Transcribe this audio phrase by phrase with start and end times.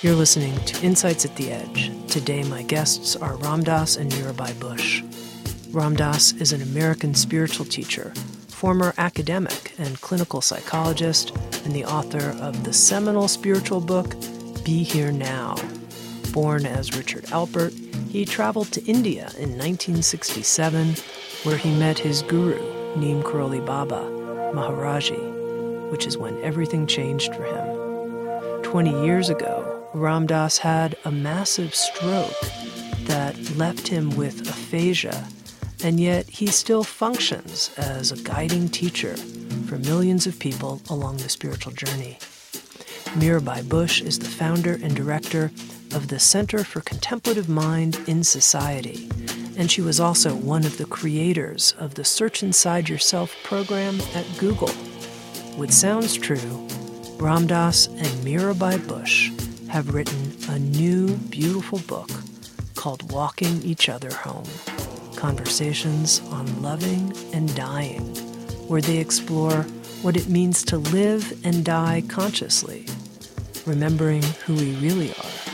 [0.00, 1.90] You're listening to Insights at the Edge.
[2.06, 5.02] Today, my guests are Ram Dass and Mirabai Bush.
[5.72, 8.12] Ram Dass is an American spiritual teacher,
[8.46, 14.14] former academic and clinical psychologist, and the author of the seminal spiritual book,
[14.64, 15.56] Be Here Now.
[16.30, 17.74] Born as Richard Alpert,
[18.08, 20.94] he traveled to India in 1967,
[21.42, 22.60] where he met his guru,
[22.94, 24.02] Neem Karoli Baba,
[24.54, 28.62] Maharaji, which is when everything changed for him.
[28.62, 32.40] 20 years ago, Ram Dass had a massive stroke
[33.04, 35.26] that left him with aphasia,
[35.82, 39.16] and yet he still functions as a guiding teacher
[39.66, 42.18] for millions of people along the spiritual journey.
[43.16, 45.50] Mirabai Bush is the founder and director
[45.94, 49.08] of the Center for Contemplative Mind in Society,
[49.56, 54.26] and she was also one of the creators of the Search Inside Yourself program at
[54.38, 54.70] Google.
[55.56, 56.68] With Sounds True,
[57.16, 59.32] Ram Dass and Mirabai Bush
[59.68, 62.10] have written a new, beautiful book
[62.74, 64.48] called Walking Each Other Home
[65.14, 68.14] Conversations on Loving and Dying,
[68.68, 69.62] where they explore
[70.02, 72.86] what it means to live and die consciously,
[73.66, 75.52] remembering who we really are,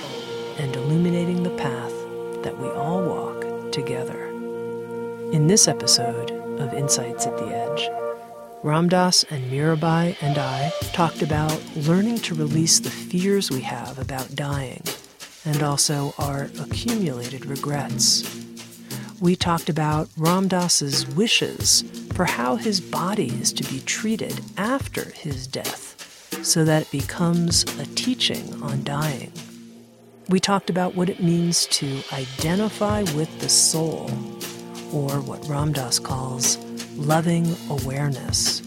[0.58, 1.92] and illuminating the path
[2.44, 4.28] that we all walk together.
[5.32, 7.88] In this episode of Insights at the Edge,
[8.64, 13.98] Ram Dass and Mirabai and I talked about learning to release the fears we have
[13.98, 14.82] about dying
[15.44, 18.24] and also our accumulated regrets.
[19.20, 25.10] We talked about Ram Dass's wishes for how his body is to be treated after
[25.10, 29.30] his death so that it becomes a teaching on dying.
[30.30, 34.08] We talked about what it means to identify with the soul,
[34.90, 36.63] or what Ram Dass calls
[36.96, 38.60] loving awareness.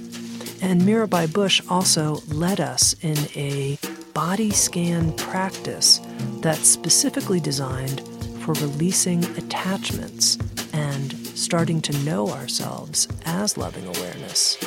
[0.62, 3.78] And Mirabai Bush also led us in a
[4.14, 6.02] body scan practice
[6.42, 8.02] that's specifically designed
[8.40, 10.38] for releasing attachments
[10.74, 14.58] and starting to know ourselves as loving awareness.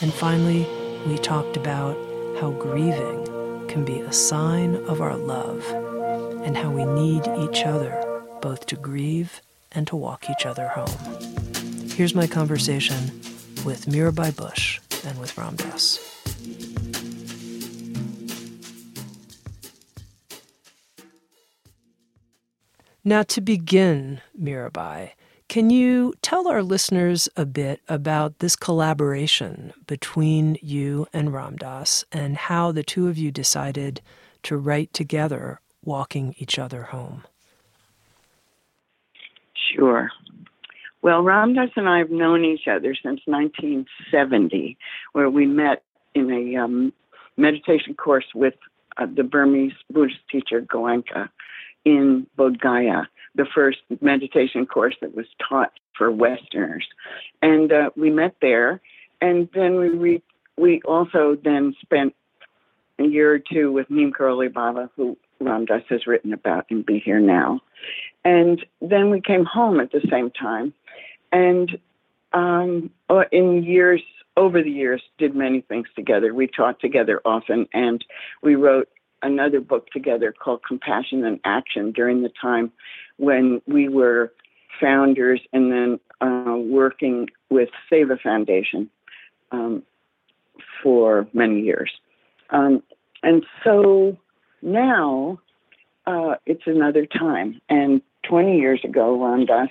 [0.00, 0.66] And finally,
[1.06, 1.96] we talked about
[2.40, 5.64] how grieving can be a sign of our love
[6.44, 8.02] and how we need each other
[8.40, 9.42] both to grieve
[9.72, 11.45] and to walk each other home.
[11.96, 13.06] Here's my conversation
[13.64, 15.98] with Mirabai Bush and with Ram Dass.
[23.02, 25.12] Now, to begin, Mirabai,
[25.48, 32.04] can you tell our listeners a bit about this collaboration between you and Ram Dass
[32.12, 34.02] and how the two of you decided
[34.42, 37.24] to write together Walking Each Other Home?
[39.74, 40.10] Sure.
[41.06, 44.76] Well, Ram Dass and I have known each other since 1970,
[45.12, 45.84] where we met
[46.16, 46.92] in a um,
[47.36, 48.54] meditation course with
[48.96, 51.28] uh, the Burmese Buddhist teacher Goenka
[51.84, 56.88] in Bodh Gaya, the first meditation course that was taught for Westerners.
[57.40, 58.80] And uh, we met there,
[59.20, 60.22] and then we re-
[60.56, 62.16] we also then spent
[62.98, 66.84] a year or two with Neem Karoli Baba, who Ram Dass has written about and
[66.84, 67.60] Be Here Now.
[68.24, 70.74] And then we came home at the same time
[71.32, 71.78] and
[72.32, 74.02] um, uh, in years
[74.36, 76.34] over the years did many things together.
[76.34, 78.04] We taught together often, and
[78.42, 78.88] we wrote
[79.22, 82.70] another book together called Compassion in Action during the time
[83.16, 84.32] when we were
[84.80, 88.90] founders and then uh, working with Seva Foundation
[89.52, 89.82] um,
[90.82, 91.90] for many years.
[92.50, 92.82] Um,
[93.22, 94.16] and so
[94.62, 95.38] now
[96.06, 97.60] uh, it's another time.
[97.68, 99.68] And 20 years ago, Ram Dass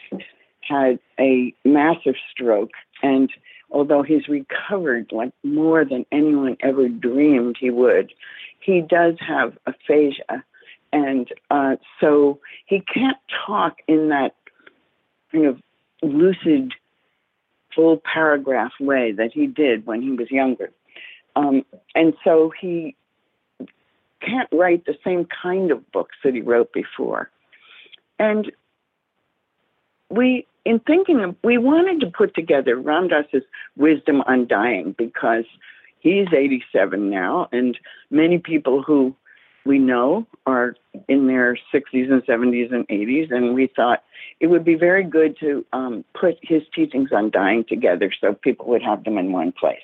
[0.67, 2.71] had a massive stroke
[3.01, 3.29] and
[3.71, 8.11] although he's recovered like more than anyone ever dreamed he would
[8.65, 10.43] he does have aphasia.
[10.91, 14.35] And uh, so he can't talk in that
[15.31, 15.61] kind of
[16.01, 16.73] lucid
[17.75, 20.71] full paragraph way that he did when he was younger.
[21.35, 22.95] Um, and so he
[24.21, 27.29] can't write the same kind of books that he wrote before.
[28.17, 28.51] And
[30.09, 33.43] we in thinking of, we wanted to put together Ram Dass's
[33.77, 35.45] wisdom on dying because
[35.99, 37.77] he's 87 now, and
[38.09, 39.15] many people who
[39.63, 40.75] we know are
[41.07, 44.03] in their 60s and 70s and 80s, and we thought
[44.39, 48.67] it would be very good to um, put his teachings on dying together so people
[48.67, 49.79] would have them in one place.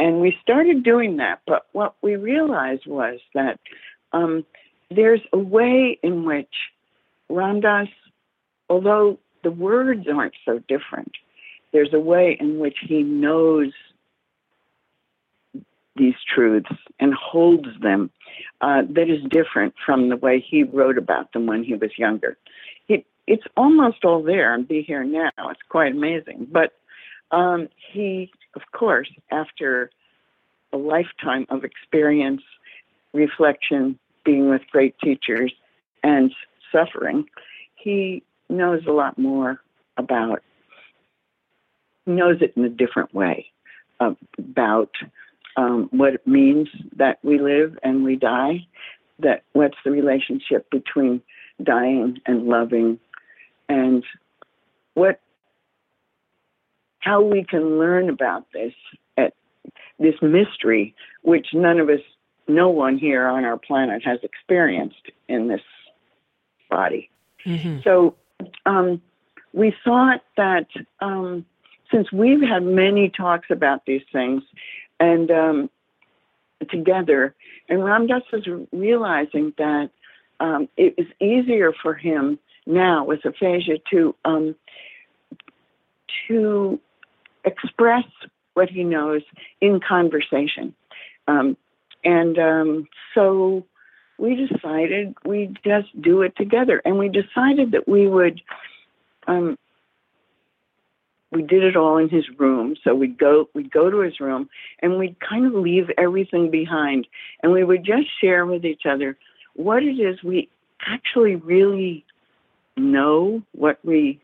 [0.00, 3.60] And we started doing that, but what we realized was that
[4.12, 4.44] um,
[4.90, 6.52] there's a way in which
[7.30, 7.88] Ram Dass,
[8.68, 11.12] although the words aren't so different,
[11.72, 13.72] there's a way in which he knows
[15.96, 18.10] these truths and holds them
[18.60, 22.36] uh, that is different from the way he wrote about them when he was younger.
[22.88, 25.30] He, it's almost all there and be here now.
[25.38, 26.48] It's quite amazing.
[26.50, 26.72] But
[27.30, 29.90] um, he, of course, after
[30.72, 32.42] a lifetime of experience,
[33.12, 35.52] reflection, being with great teachers,
[36.02, 36.32] and
[36.72, 37.26] suffering,
[37.76, 39.60] he knows a lot more
[39.96, 40.42] about,
[42.06, 43.46] knows it in a different way
[44.00, 44.90] about
[45.56, 48.66] um, what it means that we live and we die,
[49.20, 51.22] that what's the relationship between
[51.62, 52.98] dying and loving,
[53.68, 54.04] and
[54.94, 55.20] what
[56.98, 58.72] how we can learn about this
[59.16, 59.34] at
[59.98, 62.00] this mystery, which none of us,
[62.48, 65.60] no one here on our planet has experienced in this
[66.70, 67.10] body.
[67.46, 67.80] Mm-hmm.
[67.84, 68.16] So
[68.66, 69.00] um,
[69.52, 70.66] we thought that
[71.00, 71.44] um,
[71.90, 74.42] since we've had many talks about these things,
[75.00, 75.70] and um,
[76.70, 77.34] together.
[77.68, 79.90] And Ram Dass was realizing that
[80.40, 84.54] um, it was easier for him now with aphasia to um,
[86.28, 86.80] to
[87.44, 88.04] express
[88.54, 89.22] what he knows
[89.60, 90.74] in conversation.
[91.28, 91.56] Um,
[92.04, 93.66] and so
[94.18, 96.80] we decided we'd just do it together.
[96.84, 98.40] And we decided that we would
[99.26, 99.58] um,
[101.30, 102.76] we did it all in his room.
[102.84, 104.48] So we'd go we'd go to his room
[104.80, 107.06] and we'd kind of leave everything behind
[107.42, 109.16] and we would just share with each other
[109.54, 110.48] what it is we
[110.86, 112.04] actually really
[112.76, 114.20] know, what we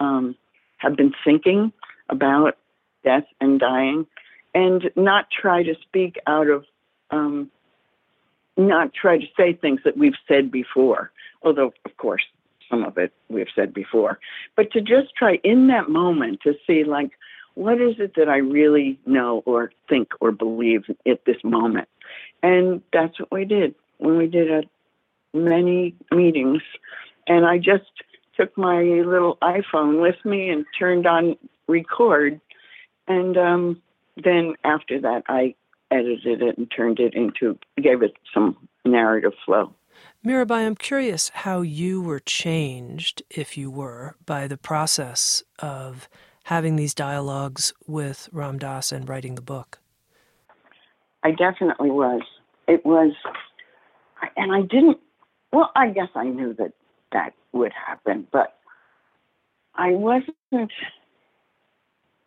[0.00, 0.36] um,
[0.78, 1.72] have been thinking
[2.08, 2.56] about
[3.04, 4.06] death and dying,
[4.54, 6.64] and not try to speak out of
[7.10, 7.50] um,
[8.58, 11.10] not try to say things that we've said before.
[11.42, 12.24] Although, of course,
[12.68, 14.18] some of it we've said before,
[14.56, 17.12] but to just try in that moment to see, like,
[17.54, 21.88] what is it that I really know or think or believe at this moment?
[22.42, 24.62] And that's what we did when we did a,
[25.36, 26.62] many meetings.
[27.26, 27.90] And I just
[28.36, 32.40] took my little iPhone with me and turned on record.
[33.08, 33.82] And um,
[34.16, 35.54] then after that, I
[35.90, 39.72] edited it and turned it into, gave it some narrative flow.
[40.24, 46.08] Mirabai, I'm curious how you were changed, if you were, by the process of
[46.44, 49.78] having these dialogues with Ram Dass and writing the book.
[51.22, 52.22] I definitely was.
[52.66, 53.12] It was,
[54.36, 54.98] and I didn't,
[55.52, 56.72] well, I guess I knew that
[57.12, 58.58] that would happen, but
[59.74, 60.72] I wasn't,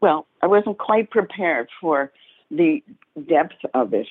[0.02, 2.12] well, I wasn't quite prepared for
[2.52, 2.84] the
[3.28, 4.08] depth of it.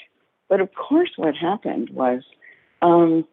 [0.49, 2.23] But of course, what happened was,
[2.83, 3.27] um,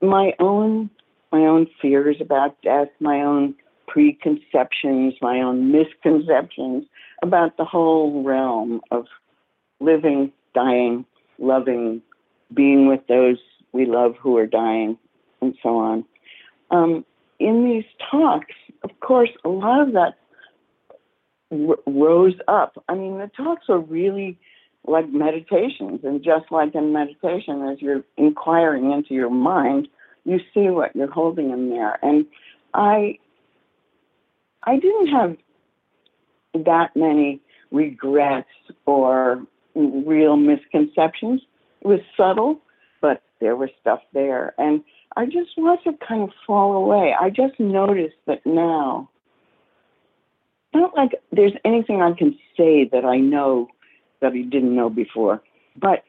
[0.00, 0.90] my own
[1.32, 3.54] my own fears about death, my own
[3.88, 6.84] preconceptions, my own misconceptions
[7.22, 9.06] about the whole realm of
[9.80, 11.04] living, dying,
[11.38, 12.00] loving,
[12.54, 13.38] being with those
[13.72, 14.96] we love who are dying,
[15.40, 16.04] and so on.
[16.70, 17.04] Um,
[17.38, 20.14] in these talks, of course, a lot of that
[21.52, 22.82] r- rose up.
[22.88, 24.38] I mean, the talks are really
[24.86, 29.88] like meditations, and just like in meditation, as you're inquiring into your mind,
[30.24, 31.98] you see what you're holding in there.
[32.04, 32.26] And
[32.74, 33.18] I,
[34.64, 35.36] I didn't have
[36.64, 38.48] that many regrets
[38.86, 39.42] or
[39.74, 41.42] real misconceptions.
[41.80, 42.60] It was subtle,
[43.00, 44.82] but there was stuff there, and
[45.16, 47.14] I just watched it kind of fall away.
[47.18, 49.10] I just noticed that now
[50.76, 53.68] not like there's anything I can say that I know
[54.20, 55.42] that I didn't know before,
[55.76, 56.04] but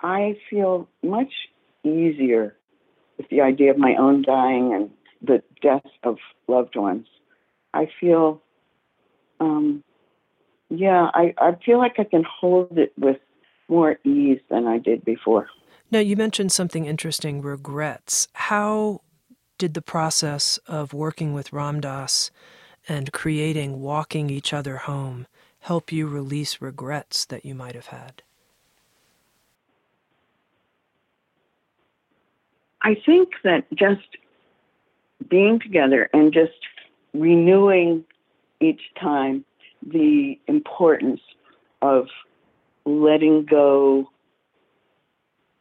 [0.00, 1.32] I feel much
[1.84, 2.54] easier
[3.16, 7.06] with the idea of my own dying and the death of loved ones.
[7.74, 8.40] I feel,
[9.40, 9.82] um,
[10.70, 13.18] yeah, I, I feel like I can hold it with
[13.68, 15.48] more ease than I did before.
[15.90, 18.28] Now, you mentioned something interesting regrets.
[18.34, 19.00] How
[19.56, 22.30] did the process of working with Ram Dass
[22.88, 25.26] and creating Walking Each Other Home
[25.60, 28.22] help you release regrets that you might have had?
[32.82, 34.06] I think that just
[35.28, 36.52] being together and just
[37.12, 38.04] renewing
[38.60, 39.44] each time
[39.86, 41.20] the importance
[41.82, 42.06] of
[42.84, 44.08] letting go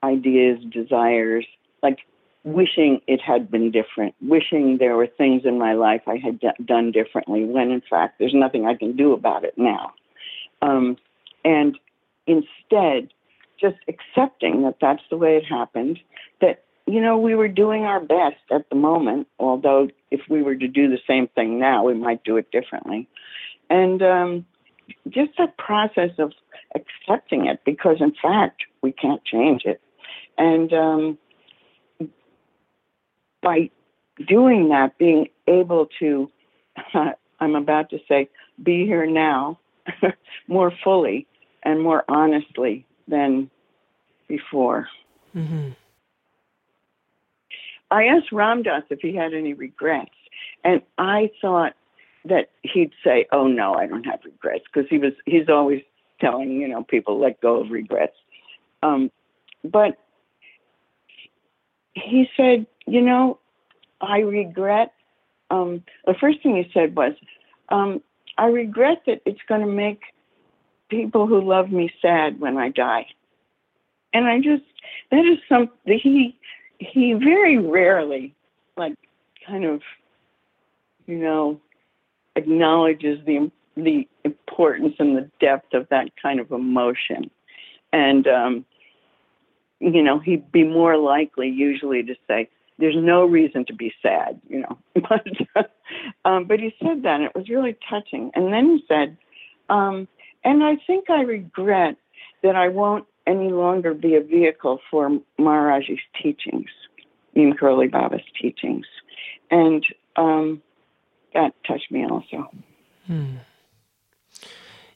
[0.03, 1.45] ideas, desires,
[1.83, 1.99] like
[2.43, 6.47] wishing it had been different, wishing there were things in my life I had d-
[6.63, 9.93] done differently, when in fact there's nothing I can do about it now.
[10.61, 10.97] Um,
[11.43, 11.77] and
[12.25, 13.09] instead,
[13.59, 15.99] just accepting that that's the way it happened,
[16.41, 20.55] that, you know, we were doing our best at the moment, although if we were
[20.55, 23.07] to do the same thing now, we might do it differently.
[23.69, 24.45] And um,
[25.09, 26.31] just that process of
[26.75, 29.81] accepting it, because in fact, we can't change it.
[30.37, 31.17] And um,
[33.47, 33.69] by
[34.27, 36.29] doing that, being able to,
[36.93, 38.29] uh, I'm about to say,
[38.61, 39.59] be here now
[40.47, 41.27] more fully
[41.63, 43.49] and more honestly than
[44.27, 44.89] before.
[45.33, 45.69] Mm-hmm.
[47.89, 50.11] I asked Ram Dass if he had any regrets,
[50.65, 51.73] and I thought
[52.25, 55.83] that he'd say, "Oh no, I don't have regrets," because he was he's always
[56.19, 58.17] telling you know people let go of regrets.
[58.83, 59.09] Um,
[59.63, 59.97] but
[61.97, 63.39] he said, "You know,
[64.01, 64.93] I regret."
[65.49, 67.13] Um, the first thing he said was,
[67.69, 68.01] um,
[68.37, 70.01] "I regret that it's going to make
[70.89, 73.07] people who love me sad when I die."
[74.13, 74.63] and I just
[75.11, 76.37] that is something he
[76.79, 78.35] he very rarely
[78.75, 78.95] like
[79.45, 79.81] kind of
[81.05, 81.59] you know
[82.35, 87.29] acknowledges the the importance and the depth of that kind of emotion
[87.93, 88.65] and um
[89.79, 94.39] you know he'd be more likely usually to say there's no reason to be sad
[94.49, 94.77] you know
[95.09, 95.25] but
[96.25, 99.17] um but he said that and it was really touching and then he said
[99.69, 100.07] um
[100.43, 101.95] and i think i regret
[102.43, 106.69] that i won't any longer be a vehicle for Maharaji's teachings,
[107.35, 108.85] Neem Karoli Baba's teachings.
[109.51, 110.61] And um,
[111.33, 112.49] that touched me also.
[113.05, 113.35] Hmm.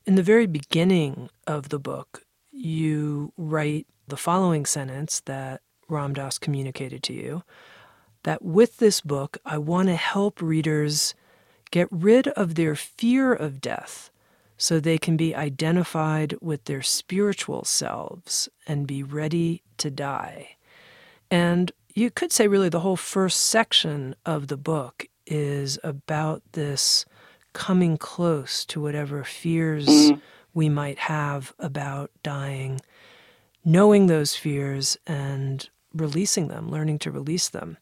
[0.06, 6.38] In the very beginning of the book, you write the following sentence that Ram Dass
[6.38, 7.44] communicated to you
[8.24, 11.16] that with this book, I want to help readers
[11.72, 14.12] get rid of their fear of death
[14.58, 20.58] so they can be identified with their spiritual selves and be ready to die.
[21.32, 27.06] And you could say, really, the whole first section of the book is about this
[27.54, 30.20] coming close to whatever fears mm-hmm.
[30.54, 32.82] we might have about dying,
[33.64, 37.78] knowing those fears and releasing them, learning to release them.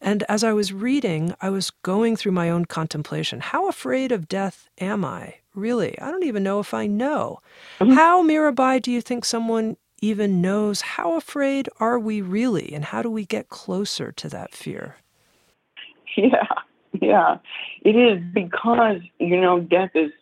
[0.00, 3.40] And as I was reading, I was going through my own contemplation.
[3.40, 5.36] How afraid of death am I?
[5.54, 5.98] Really?
[5.98, 7.40] I don't even know if I know.
[7.80, 7.92] Mm-hmm.
[7.92, 10.82] How, Mirabai, do you think someone even knows?
[10.82, 12.74] How afraid are we really?
[12.74, 14.96] And how do we get closer to that fear?
[16.18, 16.46] Yeah,
[17.02, 17.36] yeah.
[17.82, 20.12] It is because, you know, death is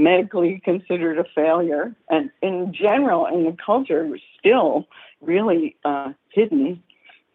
[0.00, 1.94] medically considered a failure.
[2.08, 4.86] And in general, in the culture, was still
[5.20, 6.82] really uh, hidden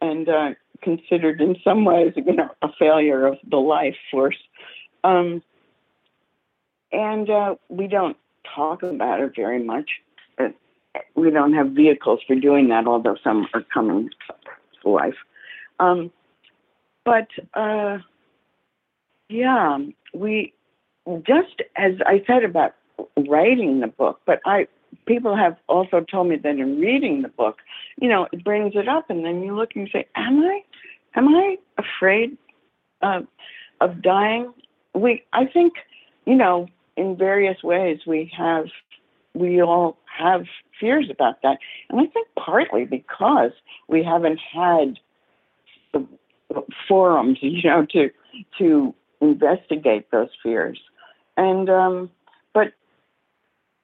[0.01, 0.49] and uh,
[0.81, 4.37] considered in some ways, you know, a failure of the life force.
[5.03, 5.41] Um,
[6.91, 8.17] and uh, we don't
[8.55, 9.89] talk about it very much.
[11.15, 14.09] We don't have vehicles for doing that, although some are coming
[14.81, 15.15] to life.
[15.79, 16.11] Um,
[17.03, 17.99] but uh,
[19.27, 19.77] yeah,
[20.13, 20.53] we
[21.25, 22.75] just as I said about
[23.27, 24.67] writing the book, but I
[25.05, 27.57] people have also told me that in reading the book,
[28.01, 30.61] you know, it brings it up, and then you look and you say, "Am I,
[31.15, 32.37] am I afraid
[33.01, 33.27] of
[33.81, 34.53] of dying?"
[34.93, 35.73] We, I think,
[36.25, 38.67] you know, in various ways we have,
[39.33, 40.45] we all have
[40.79, 41.57] fears about that,
[41.89, 43.51] and I think partly because
[43.87, 44.97] we haven't had
[46.87, 48.11] forums, you know, to
[48.57, 50.79] to investigate those fears,
[51.37, 52.09] and um,
[52.53, 52.73] but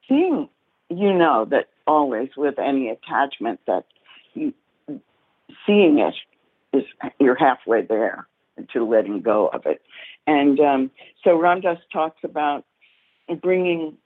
[0.08, 0.48] seeing
[0.88, 3.84] you know that always with any attachment that
[4.34, 4.52] you,
[5.66, 6.14] seeing it
[6.72, 6.84] is
[7.18, 8.26] you're halfway there
[8.72, 9.82] to letting go of it.
[10.26, 10.90] And um,
[11.24, 12.64] so Ram Dass talks about
[13.40, 13.96] bringing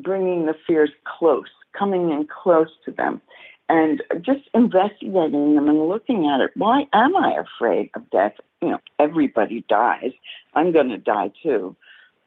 [0.00, 3.20] bringing the fears close, coming in close to them,
[3.68, 6.50] and just investigating them and looking at it.
[6.54, 8.34] Why am I afraid of death?
[8.62, 10.12] You know, everybody dies.
[10.54, 11.76] I'm going to die too.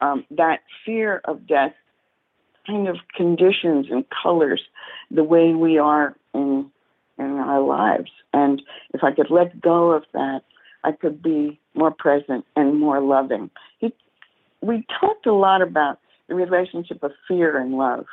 [0.02, 1.72] Um, that fear of death
[2.66, 4.60] kind of conditions and colors
[5.10, 6.70] the way we are in
[7.18, 8.10] in our lives.
[8.32, 8.62] And
[8.94, 10.42] if I could let go of that,
[10.84, 13.50] I could be more present and more loving.
[13.78, 13.94] He,
[14.60, 18.06] we talked a lot about the relationship of fear and love.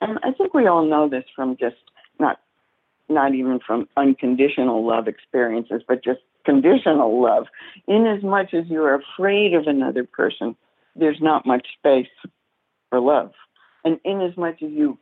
[0.00, 1.76] And I think we all know this from just
[2.18, 2.40] not
[3.08, 7.46] not even from unconditional love experiences, but just conditional love.
[7.86, 10.56] In as much as you're afraid of another person,
[10.98, 12.08] there's not much space
[12.90, 13.32] for love.
[13.84, 14.98] And in as much as you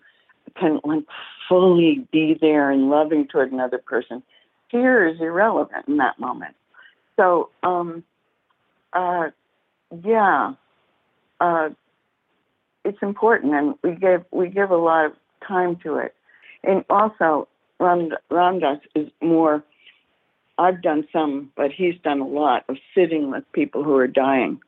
[0.58, 1.04] can like
[1.48, 4.22] fully be there and loving toward another person,
[4.70, 6.54] fear is irrelevant in that moment.
[7.16, 8.04] So, um,
[8.92, 9.30] uh,
[10.04, 10.54] yeah,
[11.40, 11.70] uh,
[12.84, 15.12] it's important, and we give we give a lot of
[15.46, 16.14] time to it.
[16.62, 17.48] And also,
[17.78, 19.62] Ram, Ramdas is more.
[20.56, 24.60] I've done some, but he's done a lot of sitting with people who are dying,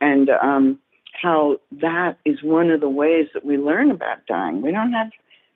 [0.00, 0.78] and um,
[1.20, 4.62] how that is one of the ways that we learn about dying.
[4.62, 5.10] We don't have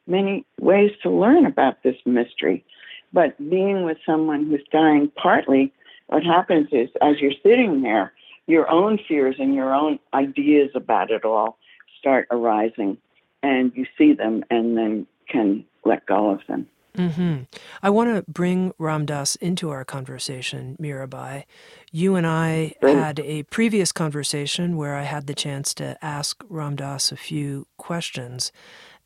[0.07, 2.65] many ways to learn about this mystery,
[3.13, 5.73] but being with someone who's dying, partly
[6.09, 8.13] what happens is as you're sitting there,
[8.47, 11.57] your own fears and your own ideas about it all
[11.99, 12.97] start arising,
[13.43, 16.67] and you see them and then can let go of them.
[16.97, 17.43] Mm-hmm.
[17.83, 21.45] I want to bring Ram Dass into our conversation, Mirabai.
[21.93, 26.77] You and I had a previous conversation where I had the chance to ask Ram
[26.77, 28.53] Dass a few questions.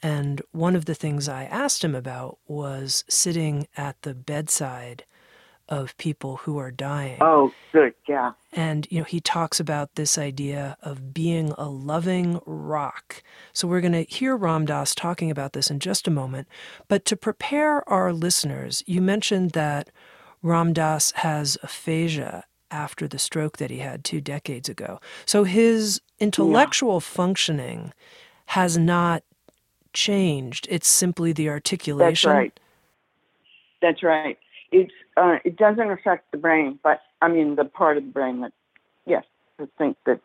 [0.03, 5.05] And one of the things I asked him about was sitting at the bedside
[5.68, 7.18] of people who are dying.
[7.21, 8.33] Oh, good, yeah.
[8.52, 13.23] And you know, he talks about this idea of being a loving rock.
[13.52, 16.49] So we're going to hear Ram Dass talking about this in just a moment.
[16.88, 19.90] But to prepare our listeners, you mentioned that
[20.42, 25.00] Ram Dass has aphasia after the stroke that he had two decades ago.
[25.25, 27.00] So his intellectual yeah.
[27.00, 27.92] functioning
[28.47, 29.23] has not
[29.92, 30.66] changed.
[30.71, 32.28] It's simply the articulation.
[32.28, 32.61] That's right.
[33.80, 34.38] That's right
[34.75, 38.40] it's uh, it doesn't affect the brain, but I mean the part of the brain
[38.40, 38.52] that
[39.06, 39.25] yes,
[39.61, 40.21] I think that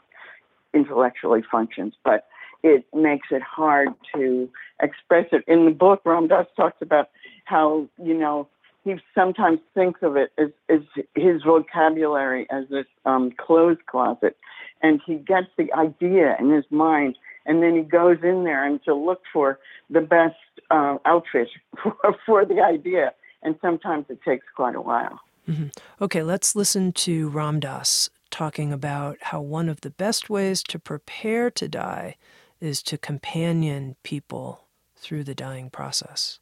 [0.73, 2.27] intellectually functions, but
[2.63, 4.49] it makes it hard to
[4.81, 5.43] express it.
[5.47, 7.09] In the book, Ram Dass talks about
[7.45, 8.47] how you know
[8.83, 10.79] he sometimes thinks of it as, as
[11.15, 14.37] his vocabulary as this um, clothes closet,
[14.81, 18.83] and he gets the idea in his mind, and then he goes in there and
[18.83, 20.35] to look for the best
[20.71, 21.49] uh, outfit
[21.83, 25.19] for, for the idea and sometimes it takes quite a while.
[25.47, 25.67] Mm-hmm.
[26.01, 30.77] Okay, let's listen to Ram Dass talking about how one of the best ways to
[30.77, 32.15] prepare to die
[32.61, 36.39] is to companion people through the dying process.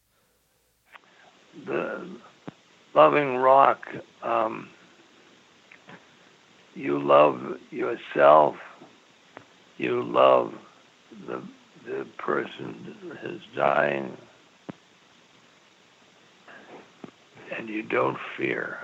[1.65, 2.07] The
[2.93, 3.79] loving rock,
[4.23, 4.69] um,
[6.73, 7.39] you love
[7.71, 8.55] yourself,
[9.77, 10.53] you love
[11.27, 11.41] the,
[11.85, 14.17] the person who's dying,
[17.55, 18.79] and you don't fear.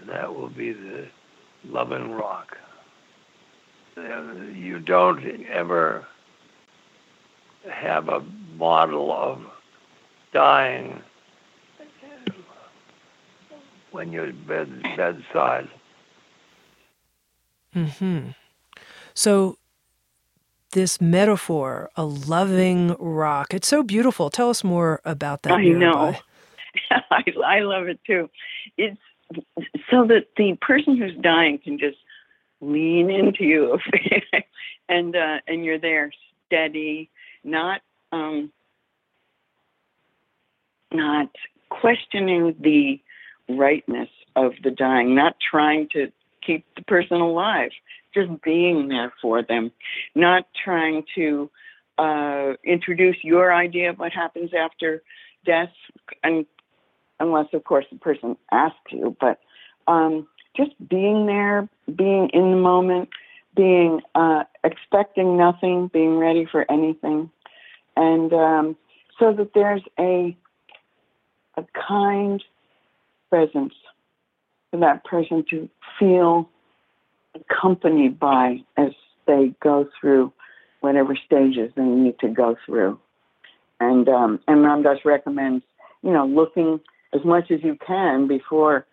[0.00, 1.06] And That will be the
[1.64, 2.56] loving rock.
[3.96, 6.06] You don't ever
[7.70, 8.20] have a
[8.56, 9.42] model of
[10.32, 11.02] dying
[13.90, 15.68] when you're bed, bedside.
[17.72, 18.28] Hmm.
[19.14, 19.58] So
[20.70, 23.52] this metaphor, a loving rock.
[23.54, 24.30] It's so beautiful.
[24.30, 25.52] Tell us more about that.
[25.52, 26.16] I know.
[27.10, 28.30] I, I love it too.
[28.76, 28.98] It's
[29.90, 31.98] so that the person who's dying can just
[32.60, 33.78] lean into you,
[34.88, 36.12] and uh, and you're there,
[36.46, 37.10] steady,
[37.44, 37.80] not
[38.12, 38.52] um,
[40.92, 41.28] not
[41.68, 43.00] questioning the
[43.48, 46.10] rightness of the dying, not trying to
[46.44, 47.70] keep the person alive,
[48.14, 49.70] just being there for them,
[50.14, 51.50] not trying to
[51.98, 55.02] uh, introduce your idea of what happens after
[55.44, 55.70] death,
[56.22, 56.46] and
[57.18, 59.38] unless of course the person asks you, but
[59.86, 63.08] um, just being there, being in the moment,
[63.54, 67.30] being uh, expecting nothing, being ready for anything,
[67.96, 68.76] and um,
[69.18, 70.36] so that there's a
[71.56, 72.42] a kind
[73.28, 73.74] presence
[74.70, 75.68] for that person to
[75.98, 76.48] feel
[77.34, 78.90] accompanied by as
[79.26, 80.32] they go through
[80.80, 82.98] whatever stages they need to go through.
[83.78, 85.64] And um, and Ram Dass recommends,
[86.02, 86.80] you know, looking
[87.12, 88.86] as much as you can before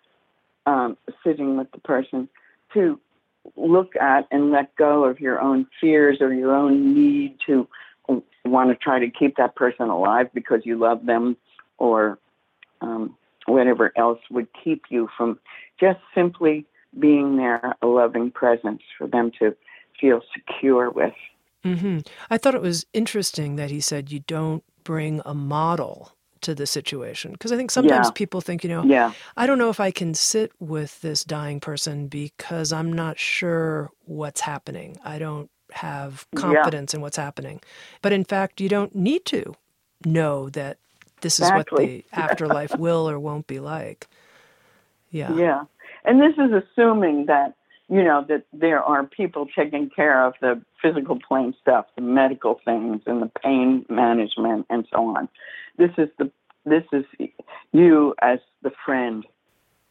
[0.66, 2.30] um, sitting with the person
[2.74, 3.00] to
[3.56, 7.68] look at and let go of your own fears or your own need to
[8.46, 11.38] want to try to keep that person alive because you love them
[11.78, 12.18] or
[12.82, 15.40] um, whatever else would keep you from
[15.80, 16.66] just simply
[17.00, 19.56] being there, a loving presence for them to
[20.00, 21.14] feel secure with.
[21.66, 22.00] Mm-hmm.
[22.30, 26.68] I thought it was interesting that he said you don't bring a model to the
[26.68, 28.12] situation because I think sometimes yeah.
[28.12, 29.12] people think, you know, yeah.
[29.36, 33.90] I don't know if I can sit with this dying person because I'm not sure
[34.06, 34.98] what's happening.
[35.04, 36.98] I don't have confidence yeah.
[36.98, 37.62] in what's happening.
[38.02, 39.56] But in fact, you don't need to
[40.06, 40.78] know that
[41.22, 44.08] this is what the afterlife will or won't be like.
[45.10, 45.34] Yeah.
[45.34, 45.64] Yeah.
[46.08, 47.54] And this is assuming that,
[47.90, 52.60] you know, that there are people taking care of the physical plane stuff, the medical
[52.66, 55.30] things and the pain management and so on.
[55.78, 56.32] This is the
[56.66, 57.06] this is
[57.72, 59.26] you as the friend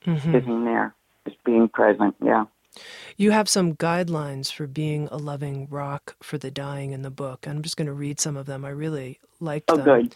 [0.05, 0.33] Mhm.
[0.33, 0.94] sitting there,
[1.26, 2.14] just being present.
[2.22, 2.44] Yeah.
[3.16, 7.46] You have some guidelines for being a loving rock for the dying in the book.
[7.48, 8.64] I'm just going to read some of them.
[8.64, 9.85] I really liked Oh, them.
[9.85, 10.14] good.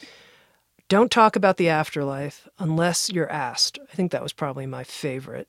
[0.89, 3.79] Don't talk about the afterlife unless you're asked.
[3.91, 5.49] I think that was probably my favorite.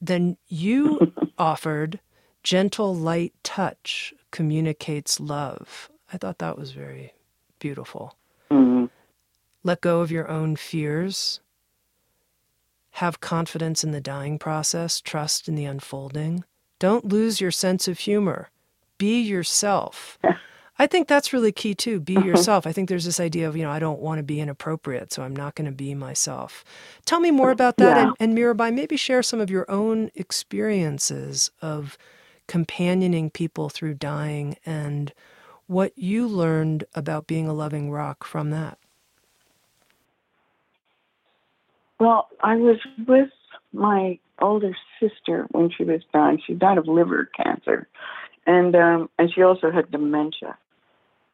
[0.00, 2.00] Then you offered
[2.42, 5.90] gentle, light touch communicates love.
[6.12, 7.12] I thought that was very
[7.58, 8.16] beautiful.
[8.50, 8.86] hmm
[9.62, 11.40] Let go of your own fears.
[12.92, 16.44] Have confidence in the dying process, trust in the unfolding.
[16.78, 18.50] Don't lose your sense of humor.
[18.98, 20.18] Be yourself.
[20.78, 21.98] I think that's really key too.
[21.98, 22.66] Be yourself.
[22.66, 25.22] I think there's this idea of, you know, I don't want to be inappropriate, so
[25.22, 26.64] I'm not going to be myself.
[27.04, 27.96] Tell me more about that.
[27.96, 28.02] Yeah.
[28.02, 31.98] And, and Mirabai, maybe share some of your own experiences of
[32.46, 35.12] companioning people through dying and
[35.66, 38.78] what you learned about being a loving rock from that.
[42.00, 43.30] Well, I was with
[43.72, 46.40] my older sister when she was dying.
[46.46, 47.88] She died of liver cancer,
[48.46, 50.56] and um, and she also had dementia,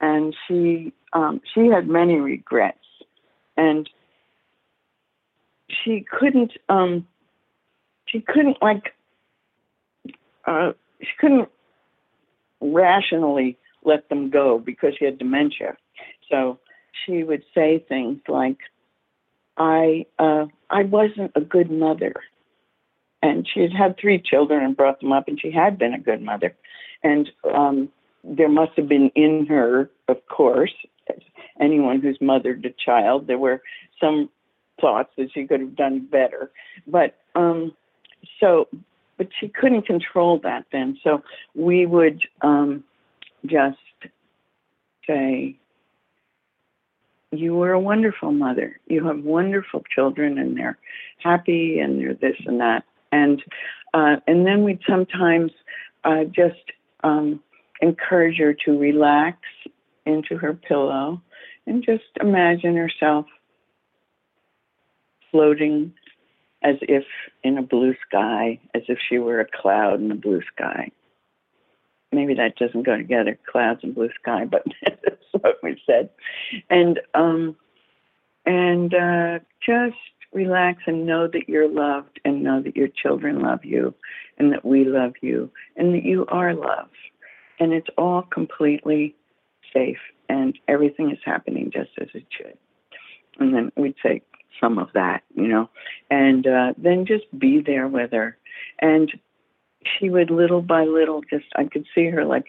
[0.04, 2.86] and she um, she had many regrets,
[3.56, 3.88] and
[5.68, 7.06] she couldn't um,
[8.04, 8.94] she couldn't like
[10.46, 11.48] uh, she couldn't
[12.60, 15.76] rationally let them go because she had dementia.
[16.30, 16.58] So
[17.04, 18.58] she would say things like,
[19.56, 22.14] I uh, I wasn't a good mother.
[23.22, 25.98] And she had had three children and brought them up, and she had been a
[25.98, 26.54] good mother.
[27.02, 27.88] And um,
[28.24, 30.72] there must have been in her, of course,
[31.60, 33.62] anyone who's mothered a child, there were
[34.00, 34.28] some
[34.80, 36.50] thoughts that she could have done better.
[36.86, 37.72] But um,
[38.40, 38.68] so,
[39.16, 40.98] but she couldn't control that then.
[41.04, 41.22] So
[41.54, 42.82] we would um,
[43.46, 43.78] just
[45.06, 45.56] say,
[47.30, 48.80] you were a wonderful mother.
[48.86, 50.78] You have wonderful children, and they're
[51.18, 52.84] happy, and they're this and that.
[53.12, 53.42] And
[53.92, 55.52] uh, and then we'd sometimes
[56.04, 56.62] uh, just
[57.02, 57.40] um,
[57.80, 59.38] encourage her to relax
[60.06, 61.20] into her pillow
[61.66, 63.26] and just imagine herself
[65.30, 65.92] floating
[66.62, 67.04] as if
[67.42, 70.90] in a blue sky, as if she were a cloud in the blue sky.
[72.10, 76.10] Maybe that doesn't go together, clouds and blue sky, but that's what we said.
[76.70, 77.56] And um,
[78.46, 79.96] and uh, just
[80.32, 83.94] relax and know that you're loved, and know that your children love you,
[84.38, 86.96] and that we love you, and that you are loved,
[87.60, 89.14] and it's all completely
[89.72, 92.56] safe, and everything is happening just as it should.
[93.38, 94.22] And then we'd say
[94.60, 95.68] some of that, you know,
[96.10, 98.36] and uh, then just be there with her,
[98.80, 99.12] and
[99.98, 102.46] she would little by little just I could see her like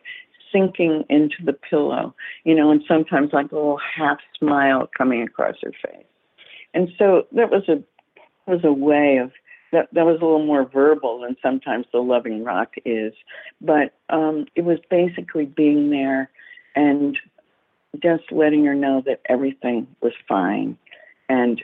[0.51, 5.55] sinking into the pillow, you know, and sometimes like a little half smile coming across
[5.61, 6.05] her face.
[6.73, 7.83] And so that was a
[8.47, 9.31] was a way of
[9.71, 13.13] that that was a little more verbal than sometimes the loving rock is.
[13.61, 16.29] But um it was basically being there
[16.75, 17.17] and
[18.01, 20.77] just letting her know that everything was fine
[21.29, 21.63] and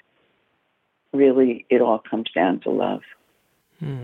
[1.13, 3.01] really it all comes down to love.
[3.79, 4.03] Hmm.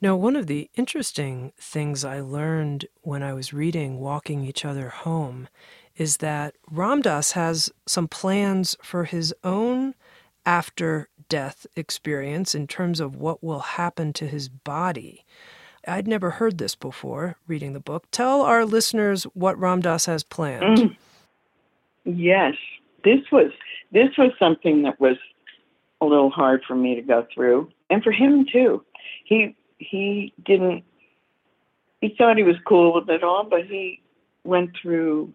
[0.00, 4.90] Now, one of the interesting things I learned when I was reading Walking Each Other
[4.90, 5.48] Home
[5.96, 9.94] is that Ram Dass has some plans for his own
[10.46, 15.24] after death experience in terms of what will happen to his body.
[15.86, 18.04] I'd never heard this before reading the book.
[18.12, 20.78] Tell our listeners what Ram Dass has planned.
[20.78, 20.96] Mm.
[22.04, 22.54] Yes,
[23.04, 23.50] this was
[23.92, 25.16] this was something that was
[26.00, 28.82] a little hard for me to go through, and for him too.
[29.24, 30.84] He he didn't.
[32.00, 34.00] He thought he was cool with it all, but he
[34.44, 35.32] went through.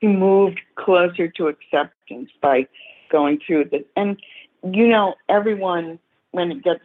[0.00, 2.66] He moved closer to acceptance by
[3.10, 4.16] going through this, and
[4.64, 5.98] you know, everyone
[6.32, 6.84] when it gets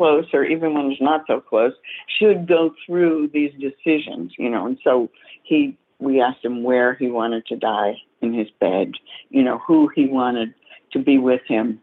[0.00, 1.74] close or even when it's not so close
[2.18, 5.10] should go through these decisions you know and so
[5.42, 8.92] he we asked him where he wanted to die in his bed
[9.28, 10.54] you know who he wanted
[10.90, 11.78] to be with him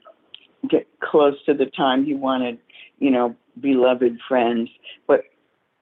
[0.67, 2.57] get close to the time he wanted
[2.99, 4.69] you know beloved friends
[5.07, 5.21] but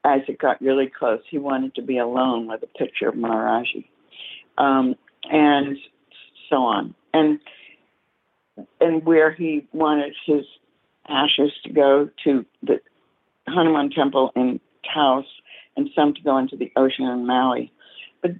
[0.03, 3.85] as it got really close he wanted to be alone with a picture of maharaji
[4.57, 4.95] um,
[5.29, 5.77] and
[6.49, 7.39] so on and
[8.79, 10.45] and where he wanted his
[11.07, 12.79] ashes to go to the
[13.47, 14.59] Hanuman temple in
[14.93, 15.25] Taos
[15.77, 17.71] and some to go into the ocean in Maui.
[18.21, 18.31] But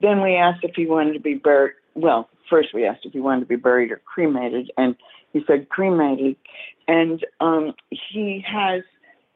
[0.00, 1.74] then we asked if he wanted to be buried.
[1.94, 4.96] Well, first we asked if he wanted to be buried or cremated, and
[5.32, 6.36] he said cremated.
[6.88, 8.82] And um, he has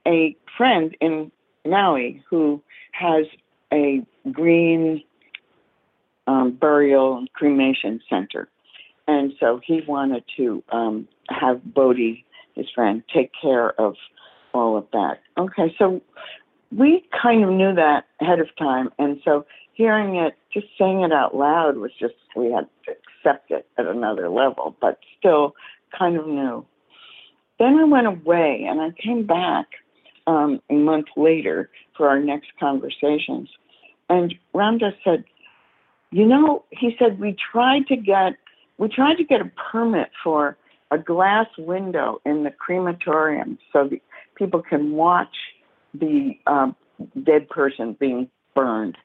[0.06, 1.30] a friend in
[1.64, 3.26] Maui who has
[3.72, 5.02] a green
[6.26, 8.48] um, burial cremation center.
[9.08, 12.24] And so he wanted to um, have Bodhi
[12.56, 13.94] his friend, take care of
[14.52, 15.20] all of that.
[15.38, 16.00] Okay, so
[16.72, 21.12] we kind of knew that ahead of time, and so hearing it, just saying it
[21.12, 25.54] out loud was just we had to accept it at another level, but still
[25.96, 26.64] kind of new.
[27.58, 29.66] Then I went away, and I came back
[30.26, 33.48] um, a month later for our next conversations,
[34.08, 35.24] and Ram Dass said,
[36.10, 38.34] "You know," he said, "we tried to get
[38.78, 40.56] we tried to get a permit for."
[40.90, 44.00] a glass window in the crematorium so that
[44.36, 45.34] people can watch
[45.94, 46.76] the um,
[47.24, 48.96] dead person being burned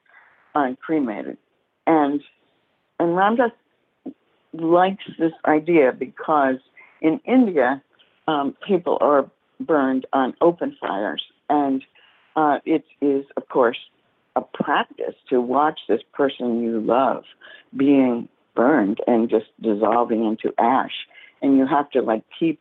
[0.54, 1.36] and cremated.
[1.86, 2.22] And
[2.98, 3.50] and Ram Dass
[4.52, 6.56] likes this idea because
[7.02, 7.82] in India,
[8.26, 11.84] um, people are burned on open fires, and
[12.36, 13.78] uh, it is, of course,
[14.36, 17.24] a practice to watch this person you love
[17.76, 21.06] being burned and just dissolving into ash
[21.42, 22.60] and you have to like keep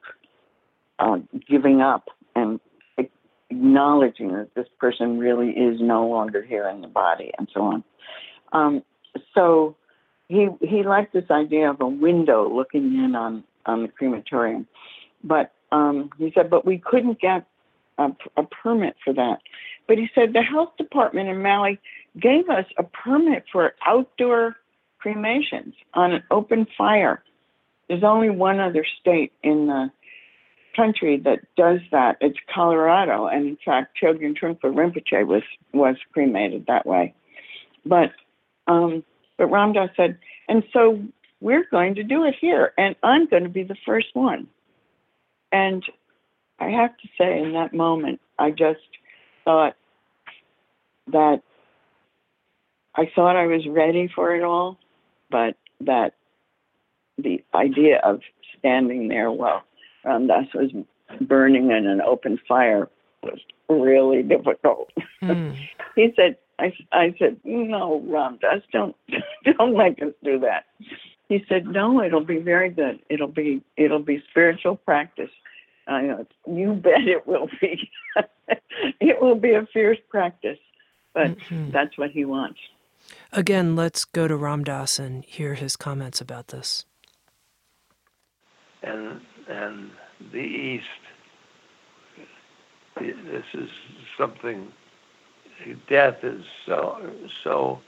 [0.99, 2.59] uh, giving up and
[2.97, 7.83] acknowledging that this person really is no longer here in the body and so on.
[8.51, 8.83] Um,
[9.33, 9.75] so
[10.27, 14.67] he he liked this idea of a window looking in on on the crematorium,
[15.23, 17.45] but um, he said, but we couldn't get
[17.97, 19.39] a, a permit for that.
[19.87, 21.79] But he said the health department in Maui
[22.19, 24.55] gave us a permit for outdoor
[24.99, 27.23] cremations on an open fire
[27.91, 29.91] there's only one other state in the
[30.77, 32.15] country that does that.
[32.21, 35.43] It's Colorado, and in fact, Chogyam Trungpa Rinpoche was
[35.73, 37.13] was cremated that way.
[37.85, 38.11] But
[38.65, 39.03] um,
[39.37, 41.03] but Ram Dass said, and so
[41.41, 44.47] we're going to do it here, and I'm going to be the first one.
[45.51, 45.83] And
[46.59, 48.79] I have to say, in that moment, I just
[49.43, 49.75] thought
[51.07, 51.41] that
[52.95, 54.77] I thought I was ready for it all,
[55.29, 56.13] but that
[57.17, 58.21] the idea of
[58.59, 59.63] standing there while
[60.05, 60.71] Ram Dass was
[61.19, 62.89] burning in an open fire
[63.23, 64.91] was really difficult.
[65.23, 65.57] Mm.
[65.95, 68.95] he said, I, I said, no, Ram Dass, don't,
[69.57, 70.65] don't make us do that.
[71.31, 72.99] He said, no, it'll be very good.
[73.07, 75.29] It'll be, it'll be spiritual practice.
[75.87, 77.89] I know, you bet it will be.
[78.99, 80.57] it will be a fierce practice,
[81.13, 81.71] but mm-hmm.
[81.71, 82.59] that's what he wants.
[83.31, 86.85] Again, let's go to Ram Dass and hear his comments about this
[88.83, 89.91] and and
[90.33, 90.85] the East.
[92.99, 93.69] This is
[94.17, 94.67] something.
[95.87, 97.09] Death is so
[97.41, 97.79] so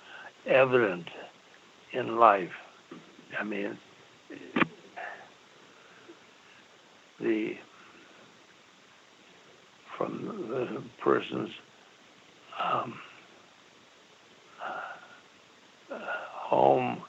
[0.46, 1.10] evident
[1.92, 2.54] in life.
[3.40, 3.78] I mean,
[7.20, 7.54] the
[9.98, 11.50] from the person's
[12.64, 13.00] um,
[15.92, 15.98] uh,
[16.32, 17.02] home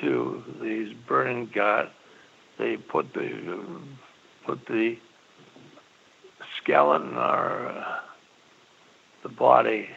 [0.00, 1.90] to these burning ghats
[2.58, 3.80] they put the
[4.46, 4.96] put the
[6.62, 8.00] skeleton or uh,
[9.22, 9.88] the body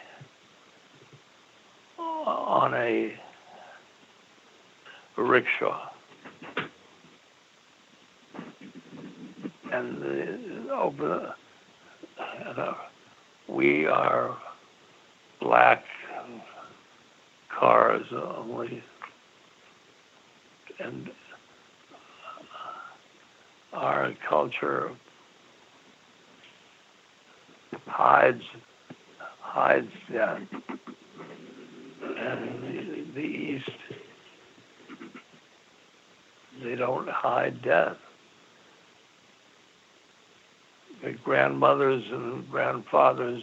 [1.98, 3.14] on a
[5.16, 5.90] rickshaw.
[9.72, 11.34] And over
[12.18, 12.74] the, uh,
[13.48, 14.36] we are
[15.40, 15.84] black
[17.58, 18.82] cars only,
[20.78, 21.10] and
[23.72, 24.90] our culture
[27.86, 28.42] hides
[29.40, 30.40] hides that,
[32.18, 33.70] and the, the East
[36.76, 37.96] don't hide death.
[41.02, 43.42] The grandmothers and grandfathers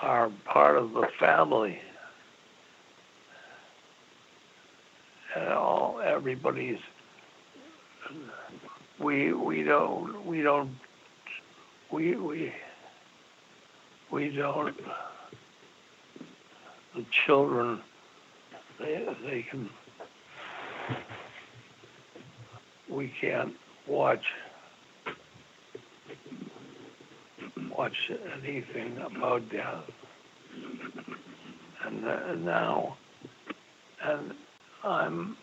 [0.00, 1.78] are part of the family.
[5.34, 6.78] And all everybody's
[8.98, 10.70] we we don't we don't
[11.92, 12.52] we we
[14.10, 14.76] we don't
[16.96, 17.80] the children
[18.78, 19.68] they they can
[22.90, 23.52] we can't
[23.86, 24.24] watch
[27.76, 27.92] watch
[28.42, 29.84] anything about death.
[31.86, 32.96] And uh, now
[34.04, 34.32] and
[34.84, 35.36] I'm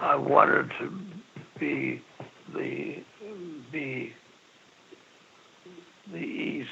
[0.00, 1.00] I wanted to
[1.58, 2.02] be
[2.54, 2.96] the
[3.72, 4.12] be
[6.12, 6.68] the East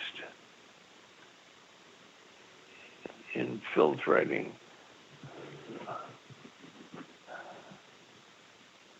[3.34, 4.52] infiltrating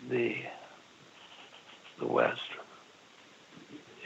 [0.09, 0.35] the
[1.99, 2.41] the West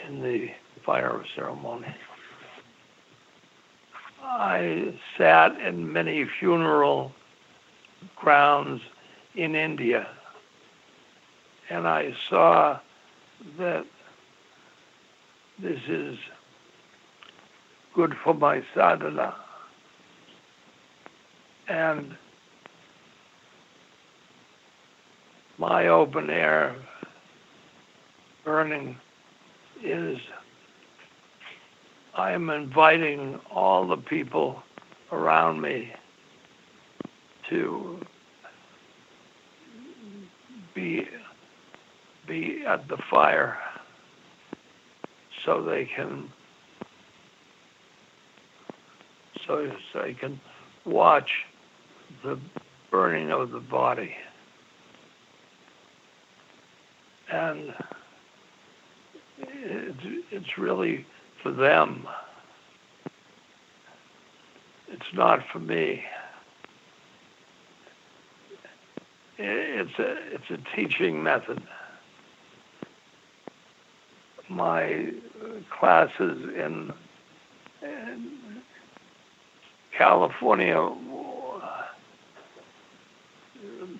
[0.07, 0.49] in the
[0.85, 1.95] fire ceremony.
[4.23, 7.13] I sat in many funeral
[8.17, 8.81] grounds
[9.35, 10.09] in India
[11.71, 12.79] and I saw
[13.59, 13.87] that
[15.59, 16.19] this is
[17.95, 19.35] good for my sadhana.
[21.69, 22.17] And
[25.63, 26.75] my open air
[28.45, 28.97] burning
[29.85, 30.19] is
[32.17, 34.61] I am inviting all the people
[35.13, 35.93] around me
[37.49, 38.01] to
[40.75, 41.07] be
[42.27, 43.57] be at the fire
[45.47, 46.29] so they can
[49.47, 50.41] so, so they can
[50.85, 51.31] watch
[52.25, 52.37] the
[52.91, 54.13] burning of the body
[57.33, 57.75] and
[60.31, 61.07] it's, really
[61.43, 62.07] for them.
[64.89, 66.05] It's not for me.
[69.39, 71.63] It's a it's a teaching method.
[74.49, 75.13] My
[75.71, 76.93] classes in,
[77.83, 78.63] in
[79.97, 80.93] California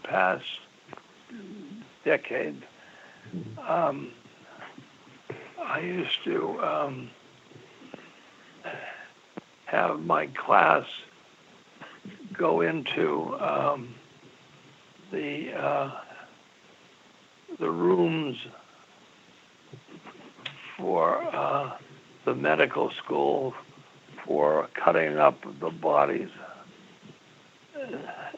[0.05, 0.45] past
[2.05, 2.63] decade,
[3.67, 4.13] um,
[5.65, 7.11] I used to um,
[9.67, 10.85] have my class
[12.33, 13.95] go into um,
[15.11, 15.91] the uh,
[17.59, 18.37] the rooms
[20.77, 21.77] for uh,
[22.25, 23.55] the medical school
[24.27, 26.29] for cutting up the bodies.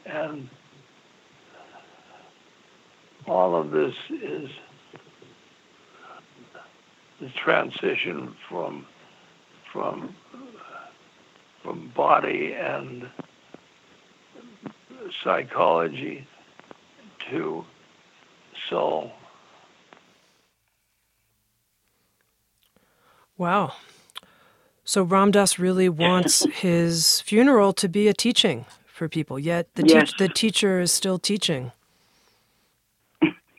[0.07, 0.49] And
[3.27, 4.51] all of this is
[7.21, 8.87] the transition from
[9.73, 10.15] from
[11.63, 13.09] from body and
[15.23, 16.27] psychology
[17.31, 17.65] to
[18.69, 19.13] soul.
[23.37, 23.73] Wow.
[24.85, 29.83] So Ram Dass really wants his funeral to be a teaching for people, yet the,
[29.83, 30.09] Yes.
[30.11, 31.73] teach- the teacher is still teaching.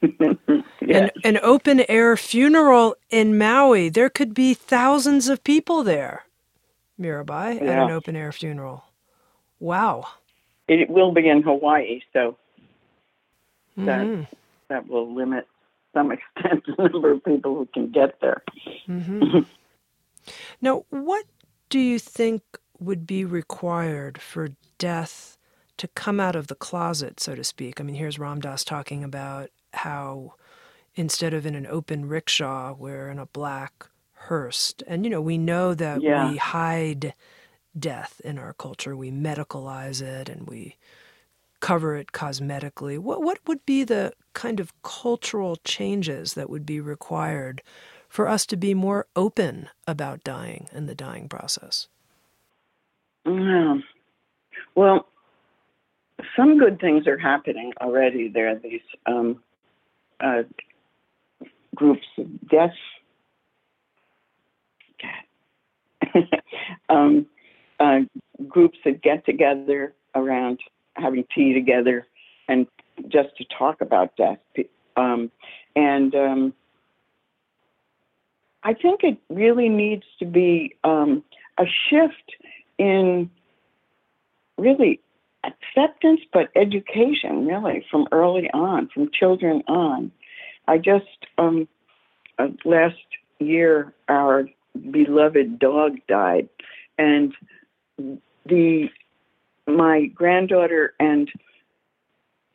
[0.87, 1.11] Yes.
[1.23, 6.23] An, an open air funeral in Maui, there could be thousands of people there,
[6.99, 8.83] Mirabai, at an open air funeral.
[9.59, 10.07] Wow.
[10.67, 12.37] It will be in Hawaii, so
[13.77, 14.27] that Mhm.
[14.67, 15.47] that will limit
[15.93, 18.43] some extent the number of people who can get there.
[18.87, 19.45] Mhm.
[20.61, 21.25] now, what
[21.69, 22.41] do you think
[22.79, 25.37] would be required for death
[25.77, 27.79] to come out of the closet, so to speak?
[27.79, 30.33] I mean, here's Ram Dass talking about how
[30.95, 34.73] instead of in an open rickshaw, we're in a black hearse.
[34.87, 36.31] And, you know, we know that Yeah.
[36.31, 37.13] we hide
[37.77, 40.77] death in our culture, we medicalize it and we
[41.59, 42.97] cover it cosmetically.
[42.97, 47.61] What, what would be the kind of cultural changes that would be required
[48.07, 51.87] for us to be more open about dying and the dying process?
[53.25, 53.75] Yeah.
[54.75, 55.07] Well,
[56.35, 58.29] some good things are happening already.
[58.29, 59.41] There are these um,
[60.19, 60.43] uh,
[61.75, 62.71] groups of deaf,
[66.89, 67.25] um,
[67.79, 67.99] uh,
[68.47, 70.59] groups that get together around
[70.95, 72.07] having tea together
[72.47, 72.67] and
[73.09, 74.39] just to talk about death.
[74.95, 75.29] Um,
[75.75, 76.53] and um,
[78.63, 81.23] I think it really needs to be um,
[81.57, 82.35] a shift
[82.77, 83.29] in
[84.57, 85.01] really
[85.43, 90.11] acceptance, but education, really, from early on, from children on.
[90.67, 91.67] I just, um,
[92.39, 92.95] uh, last
[93.39, 94.47] year, our
[94.91, 96.49] beloved dog died,
[96.97, 97.33] and
[98.45, 98.89] the
[99.67, 101.31] my granddaughter and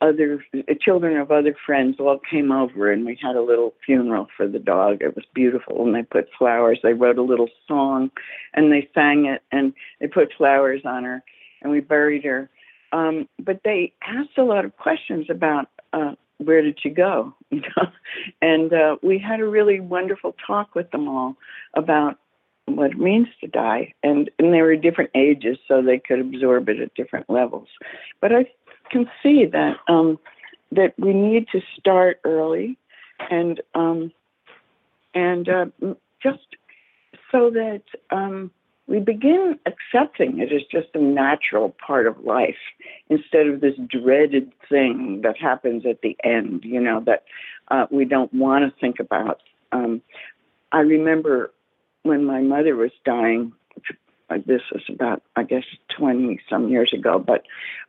[0.01, 0.43] other
[0.79, 4.59] children of other friends all came over and we had a little funeral for the
[4.59, 4.97] dog.
[5.01, 6.79] It was beautiful and they put flowers.
[6.81, 8.09] They wrote a little song
[8.53, 11.23] and they sang it and they put flowers on her
[11.61, 12.49] and we buried her.
[12.91, 17.33] Um, but they asked a lot of questions about uh, where did she go,
[18.41, 21.35] and uh, we had a really wonderful talk with them all
[21.75, 22.17] about
[22.65, 26.69] what it means to die, and and they were different ages, so they could absorb
[26.69, 27.67] it at different levels.
[28.19, 28.45] But I
[28.89, 30.19] can see that um,
[30.71, 32.77] that we need to start early,
[33.29, 34.11] and um,
[35.13, 35.65] and uh,
[36.21, 36.39] just
[37.31, 38.51] so that um,
[38.91, 42.57] we begin accepting it as just a natural part of life
[43.09, 46.65] instead of this dreaded thing that happens at the end.
[46.65, 47.23] You know that
[47.69, 49.39] uh, we don't want to think about.
[49.71, 50.01] Um,
[50.73, 51.53] I remember
[52.03, 53.53] when my mother was dying,
[54.45, 55.63] this was about, I guess,
[55.97, 57.43] 20 some years ago, but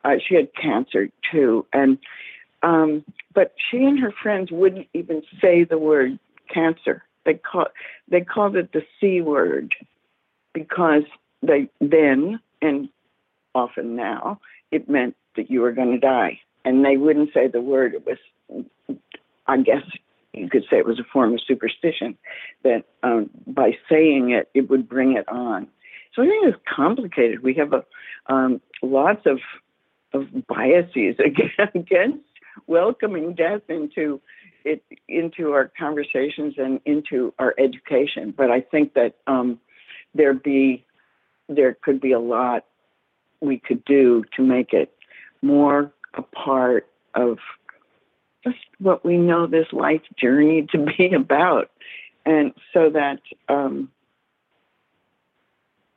[0.05, 1.65] uh, she had cancer too.
[1.73, 1.97] And,
[2.61, 6.17] um, but she and her friends wouldn't even say the word
[6.53, 7.03] cancer.
[7.25, 7.67] They call,
[8.09, 9.75] they called it the C word
[10.53, 11.03] because
[11.41, 12.89] they then, and
[13.55, 14.39] often now,
[14.71, 16.39] it meant that you were going to die.
[16.65, 17.93] And they wouldn't say the word.
[17.95, 18.97] It was,
[19.47, 19.83] I guess,
[20.33, 22.17] you could say it was a form of superstition
[22.63, 25.67] that um, by saying it, it would bring it on.
[26.15, 27.43] So I think it's complicated.
[27.43, 27.83] We have a,
[28.31, 29.39] um, lots of
[30.13, 31.15] of biases
[31.73, 32.23] against
[32.67, 34.21] welcoming death into
[34.63, 38.33] it into our conversations and into our education.
[38.35, 39.59] But I think that um,
[40.13, 40.85] there be
[41.49, 42.65] there could be a lot
[43.41, 44.93] we could do to make it
[45.41, 47.37] more a part of
[48.43, 51.69] just what we know this life journey to be about.
[52.25, 53.89] And so that, um,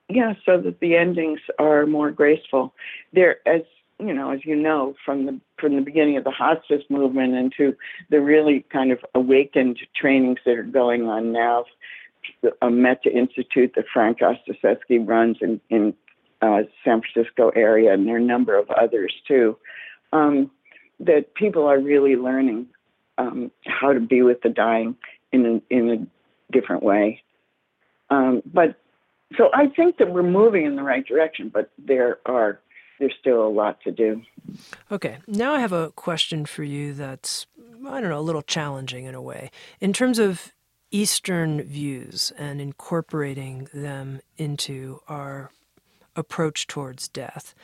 [0.08, 2.74] yeah, so that the endings are more graceful.
[3.12, 3.62] There, as
[3.98, 7.76] you know, as you know, from the from the beginning of the hospice movement into
[8.10, 11.64] the really kind of awakened trainings that are going on now,
[12.62, 15.94] a Metta Institute that Frank Ostaseski runs in in
[16.42, 19.56] uh, San Francisco area, and there are a number of others too.
[20.12, 20.50] Um,
[21.00, 22.66] that people are really learning
[23.18, 24.96] um, how to be with the dying
[25.32, 27.22] in a, in a different way.
[28.08, 28.76] Um, but
[29.36, 32.60] so I think that we're moving in the right direction, but there are
[32.98, 34.22] there's still a lot to do.
[34.90, 37.46] Okay, now I have a question for you that's
[37.86, 39.50] I don't know a little challenging in a way
[39.80, 40.52] in terms of
[40.96, 45.50] Eastern views and incorporating them into our
[46.16, 47.54] approach towards death.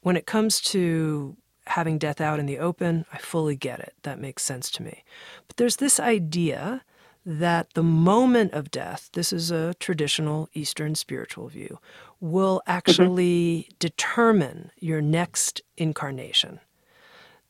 [0.00, 3.92] When it comes to having death out in the open, I fully get it.
[4.04, 5.04] That makes sense to me.
[5.46, 6.80] But there's this idea
[7.26, 11.80] that the moment of death, this is a traditional Eastern spiritual view,
[12.18, 12.78] will mm-hmm.
[12.78, 13.74] actually mm-hmm.
[13.78, 16.60] determine your next incarnation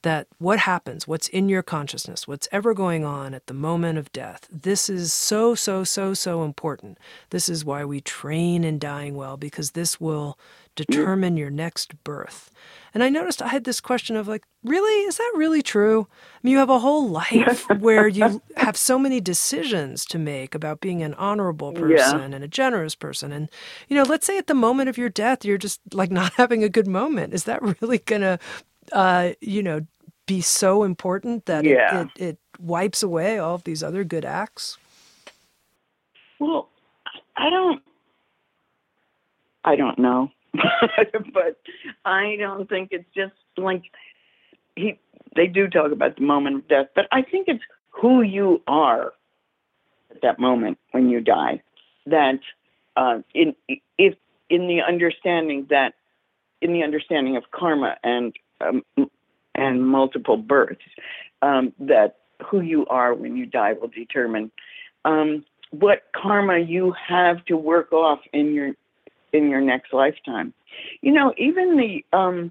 [0.03, 4.13] that what happens, what's in your consciousness, what's ever going on at the moment of
[4.13, 6.99] death, this is so, so, so, so important.
[7.31, 10.39] This is why we train in dying well, because this will
[10.77, 12.51] determine your next birth.
[12.93, 15.05] And I noticed I had this question of like, really?
[15.05, 16.09] Is that really true?
[16.11, 20.55] I mean, you have a whole life where you have so many decisions to make
[20.55, 22.37] about being an honorable person yeah.
[22.37, 23.33] and a generous person.
[23.33, 23.49] And,
[23.89, 26.65] you know, let's say at the moment of your death, you're just like not having
[26.65, 27.35] a good moment.
[27.35, 28.39] Is that really going to
[28.93, 29.87] uh, you know,
[30.27, 32.03] be so important that yeah.
[32.03, 34.79] it, it, it wipes away all of these other good acts?
[36.39, 36.69] Well,
[37.37, 37.83] I don't.
[39.63, 41.61] I don't know, but
[42.05, 43.83] I don't think it's just like
[44.77, 44.99] he.
[45.37, 49.13] They do talk about the moment of death, but I think it's who you are
[50.11, 51.63] at that moment when you die.
[52.07, 52.41] That
[52.97, 53.55] uh, in
[53.99, 54.15] if
[54.49, 55.95] in the understanding that
[56.61, 58.83] in the understanding of karma and um,
[59.55, 60.85] and multiple births,
[61.43, 64.51] um, that who you are when you die will determine
[65.05, 68.73] um, what karma you have to work off in your
[69.33, 70.53] in your next lifetime.
[71.03, 72.51] You know, even the um,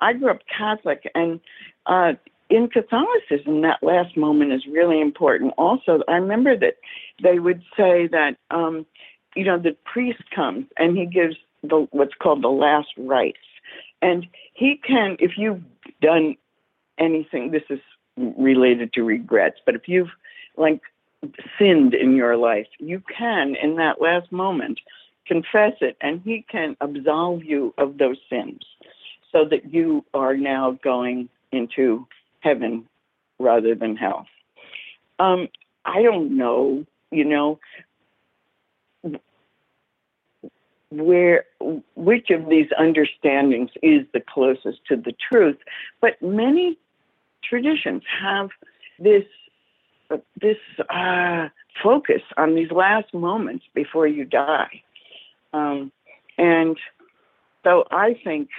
[0.00, 1.40] I grew up Catholic, and
[1.86, 2.12] uh,
[2.50, 5.54] in Catholicism, that last moment is really important.
[5.58, 6.76] Also, I remember that
[7.22, 8.86] they would say that um,
[9.34, 13.38] you know the priest comes and he gives the what's called the last rites
[14.04, 15.62] and he can, if you've
[16.00, 16.36] done
[16.98, 17.80] anything, this is
[18.16, 20.10] related to regrets, but if you've
[20.56, 20.80] like
[21.58, 24.80] sinned in your life, you can, in that last moment,
[25.26, 28.62] confess it, and he can absolve you of those sins
[29.32, 32.06] so that you are now going into
[32.40, 32.86] heaven
[33.38, 34.26] rather than hell.
[35.18, 35.48] Um,
[35.84, 37.58] I don't know, you know,
[41.00, 41.44] where
[41.94, 45.58] which of these understandings is the closest to the truth?
[46.00, 46.78] But many
[47.42, 48.50] traditions have
[48.98, 49.24] this
[50.40, 50.58] this
[50.90, 51.48] uh,
[51.82, 54.82] focus on these last moments before you die,
[55.52, 55.90] um,
[56.38, 56.78] and
[57.64, 58.50] so I think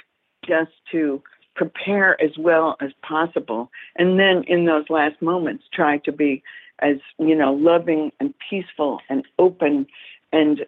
[0.46, 1.22] just to
[1.56, 6.44] prepare as well as possible, and then in those last moments try to be
[6.80, 9.88] as you know loving and peaceful and open
[10.32, 10.66] and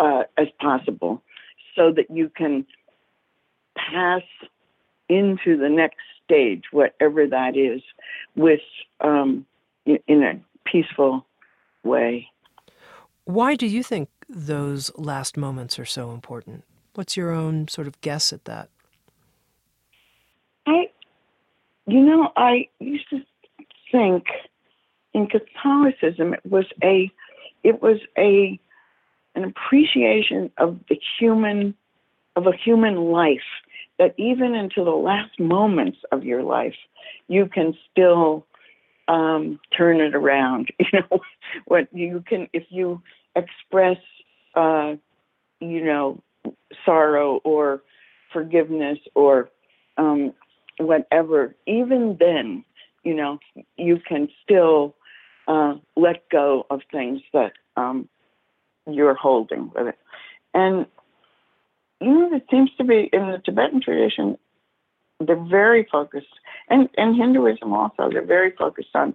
[0.00, 1.22] uh, as possible,
[1.76, 2.66] so that you can
[3.76, 4.22] pass
[5.08, 7.82] into the next stage, whatever that is,
[8.34, 8.60] with
[9.00, 9.46] um,
[9.84, 11.24] in a peaceful
[11.84, 12.26] way.
[13.24, 16.64] Why do you think those last moments are so important?
[16.94, 18.68] What's your own sort of guess at that?
[20.66, 20.90] I,
[21.86, 23.20] you know, I used to
[23.92, 24.24] think
[25.14, 27.10] in Catholicism it was a,
[27.64, 28.58] it was a,
[29.34, 31.74] an appreciation of the human,
[32.36, 33.40] of a human life
[33.98, 36.74] that even into the last moments of your life,
[37.28, 38.46] you can still
[39.08, 40.70] um, turn it around.
[40.92, 41.20] You know,
[41.66, 43.02] what you can, if you
[43.36, 43.98] express,
[44.54, 44.94] uh,
[45.60, 46.22] you know,
[46.84, 47.82] sorrow or
[48.32, 49.50] forgiveness or
[49.98, 50.32] um,
[50.78, 52.64] whatever, even then,
[53.04, 53.38] you know,
[53.76, 54.94] you can still
[55.46, 58.08] uh, let go of things that um,
[58.86, 59.98] you're holding with it.
[60.54, 60.86] And
[62.00, 64.38] you know, it seems to be in the Tibetan tradition,
[65.20, 66.26] they're very focused,
[66.68, 69.14] and, and Hinduism also, they're very focused on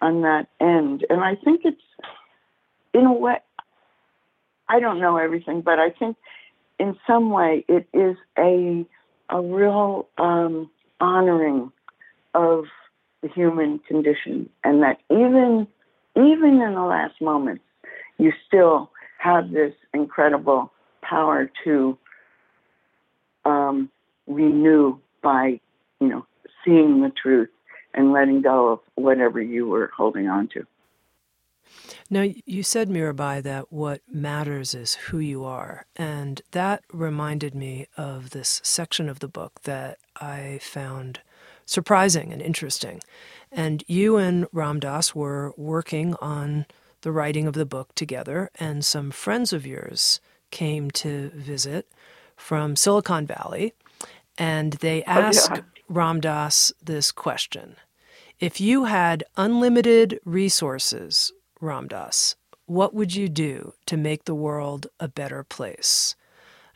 [0.00, 1.06] on that end.
[1.08, 1.80] And I think it's,
[2.92, 3.36] in a way,
[4.68, 6.16] I don't know everything, but I think
[6.78, 8.84] in some way it is a
[9.30, 11.72] a real um, honoring
[12.34, 12.64] of
[13.22, 15.66] the human condition, and that even
[16.16, 17.64] even in the last moments,
[18.18, 18.90] you still
[19.24, 20.70] have this incredible
[21.00, 21.96] power to
[23.46, 23.90] um,
[24.26, 25.58] renew by,
[26.00, 26.26] you know,
[26.62, 27.48] seeing the truth
[27.94, 30.66] and letting go of whatever you were holding on to.
[32.10, 35.86] Now, you said, Mirabai, that what matters is who you are.
[35.96, 41.20] And that reminded me of this section of the book that I found
[41.64, 43.00] surprising and interesting.
[43.50, 46.66] And you and Ram Dass were working on
[47.04, 51.86] the writing of the book together, and some friends of yours came to visit
[52.34, 53.74] from Silicon Valley,
[54.38, 55.62] and they asked oh, yeah.
[55.86, 57.76] Ram Dass this question.
[58.40, 61.30] If you had unlimited resources,
[61.60, 66.16] Ram Dass, what would you do to make the world a better place?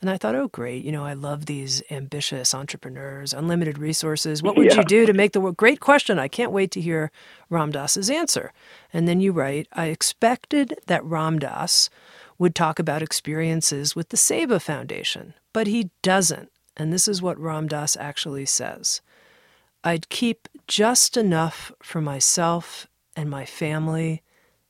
[0.01, 0.85] And I thought, oh, great.
[0.85, 4.43] You know, I love these ambitious entrepreneurs, unlimited resources.
[4.43, 4.77] What would yeah.
[4.77, 5.57] you do to make the world?
[5.57, 6.21] Great question.
[6.21, 7.11] I can't wait to hear
[7.51, 8.53] Ram Dass's answer.
[8.93, 11.91] And then you write, I expected that Ram Dass
[12.39, 16.53] would talk about experiences with the Seva Foundation, but he doesn't.
[16.77, 19.01] And this is what Ram Dass actually says
[19.83, 22.87] I'd keep just enough for myself
[23.17, 24.23] and my family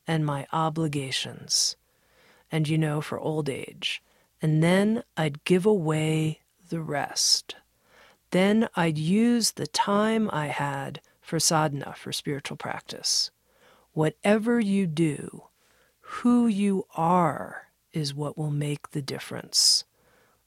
[0.07, 1.77] and my obligations,
[2.51, 4.03] and you know, for old age.
[4.41, 7.57] And then I'd give away the rest.
[8.31, 13.31] Then I'd use the time I had for sadhana, for spiritual practice.
[13.93, 15.45] Whatever you do,
[16.01, 19.85] who you are is what will make the difference.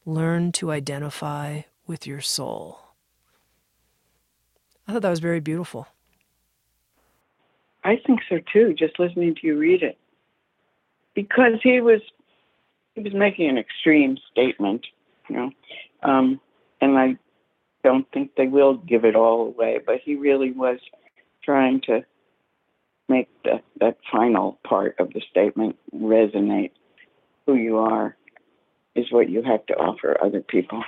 [0.04, 2.80] Learn to identify with your soul.
[4.86, 5.86] I thought that was very beautiful.
[7.84, 9.98] I think so too, just listening to you read it.
[11.14, 12.00] Because he was
[12.94, 14.86] he was making an extreme statement,
[15.28, 15.50] you know.
[16.02, 16.40] Um,
[16.80, 17.16] and I
[17.84, 20.78] don't think they will give it all away, but he really was
[21.44, 22.04] trying to
[23.08, 26.72] make the, that final part of the statement resonate.
[27.46, 28.16] Who you are
[28.94, 30.84] is what you have to offer other people.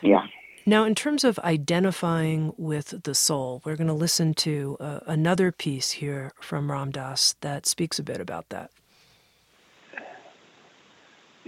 [0.00, 0.26] Yeah.
[0.66, 5.50] Now, in terms of identifying with the soul, we're going to listen to uh, another
[5.50, 8.70] piece here from Ram Dass that speaks a bit about that.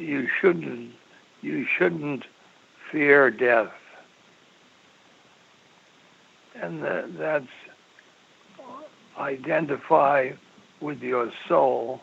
[0.02, 0.90] You shouldn't,
[1.42, 2.24] you shouldn't
[2.90, 3.70] fear death,
[6.60, 7.46] and that, that's
[9.16, 10.30] identify
[10.80, 12.00] with your soul.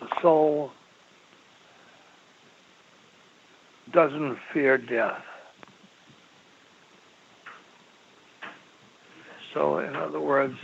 [0.00, 0.70] The soul
[3.92, 5.20] doesn't fear death.
[9.52, 10.56] So, in other words,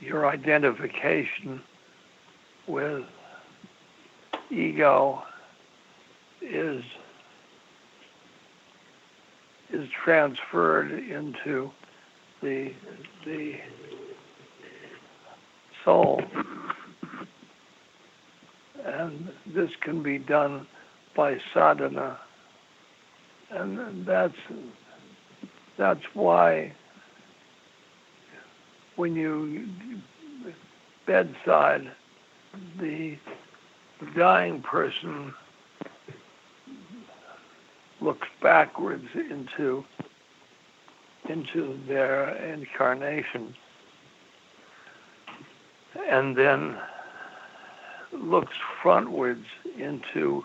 [0.00, 1.62] your identification
[2.66, 3.04] with
[4.50, 5.22] ego
[6.40, 6.84] is
[9.70, 11.70] is transferred into
[12.42, 12.72] the
[13.24, 13.56] the
[15.84, 16.22] soul
[18.86, 20.66] and this can be done
[21.14, 22.18] by sadhana.
[23.50, 24.36] And that's
[25.76, 26.72] that's why
[28.96, 29.68] when you
[31.06, 31.90] bedside,
[32.78, 33.16] the
[34.14, 35.32] dying person
[38.00, 39.84] looks backwards into
[41.28, 43.54] into their incarnation
[46.08, 46.78] and then
[48.12, 49.44] looks frontwards
[49.78, 50.44] into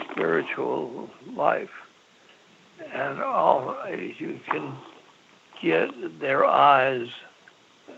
[0.00, 1.70] spiritual life.
[2.92, 3.76] And all
[4.18, 4.76] you can
[5.62, 7.08] get their eyes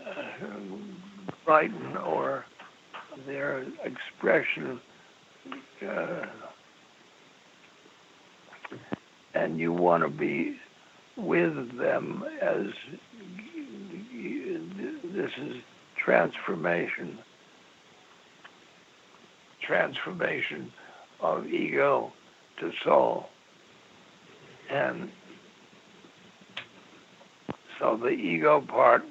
[0.07, 0.23] uh,
[1.43, 2.45] brighten or
[3.25, 4.79] their expression
[5.87, 6.25] uh,
[9.33, 10.57] and you want to be
[11.17, 12.67] with them as
[15.13, 15.55] this is
[15.97, 17.17] transformation
[19.65, 20.71] transformation
[21.19, 22.13] of ego
[22.59, 23.27] to soul.
[24.69, 25.09] And
[27.79, 29.03] so the ego part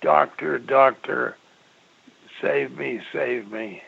[0.00, 1.36] doctor doctor
[2.40, 3.82] save me save me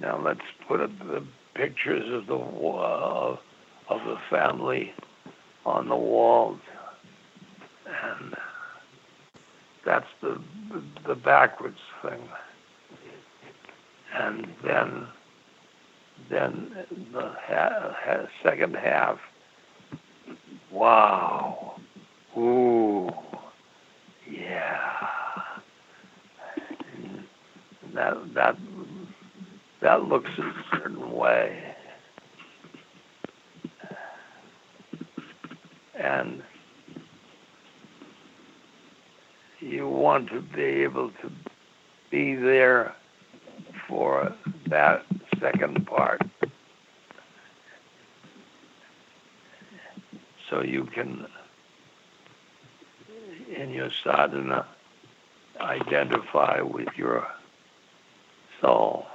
[0.00, 1.24] now let's put up the
[1.54, 3.36] pictures of the uh,
[3.88, 4.92] of the family
[5.66, 6.60] on the walls,
[7.86, 8.34] and
[9.84, 10.40] that's the
[11.06, 12.20] the backwards thing.
[14.14, 15.06] And then
[16.28, 16.76] then
[17.12, 19.18] the ha- ha- second half.
[20.70, 21.80] Wow.
[22.36, 23.10] Ooh.
[24.30, 24.89] Yeah.
[27.94, 28.56] That that
[29.80, 31.74] that looks a certain way.
[35.94, 36.42] And
[39.60, 41.30] you want to be able to
[42.10, 42.94] be there
[43.88, 44.34] for
[44.68, 45.04] that
[45.40, 46.22] second part.
[50.48, 51.26] So you can,
[53.54, 54.66] in your sadhana,
[55.60, 57.26] identify with your
[58.60, 59.06] soul.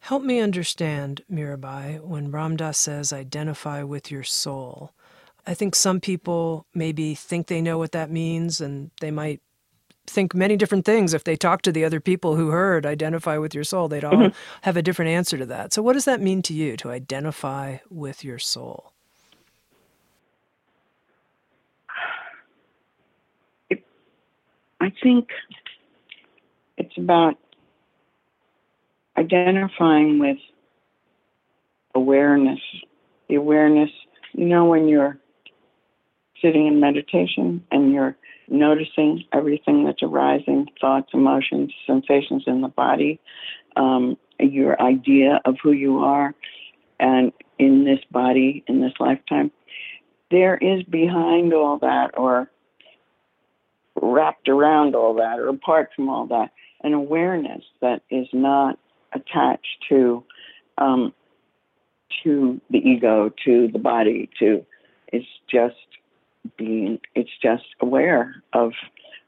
[0.00, 4.92] Help me understand, Mirabai, when Ram Dass says identify with your soul.
[5.46, 9.40] I think some people maybe think they know what that means and they might
[10.06, 11.12] think many different things.
[11.12, 14.12] If they talk to the other people who heard identify with your soul, they'd all
[14.12, 14.36] mm-hmm.
[14.62, 15.72] have a different answer to that.
[15.72, 18.92] So, what does that mean to you to identify with your soul?
[24.80, 25.28] I think
[26.86, 27.36] it's about
[29.18, 30.38] identifying with
[31.94, 32.60] awareness.
[33.28, 33.90] The awareness,
[34.34, 35.18] you know, when you're
[36.40, 38.16] sitting in meditation and you're
[38.48, 43.18] noticing everything that's arising thoughts, emotions, sensations in the body,
[43.74, 46.34] um, your idea of who you are,
[47.00, 49.50] and in this body, in this lifetime,
[50.30, 52.48] there is behind all that, or
[54.00, 56.52] wrapped around all that, or apart from all that,
[56.82, 58.78] an awareness that is not
[59.12, 60.24] attached to
[60.78, 61.12] um,
[62.22, 64.64] to the ego, to the body, to
[65.12, 65.74] it's just
[66.56, 68.72] being it's just aware of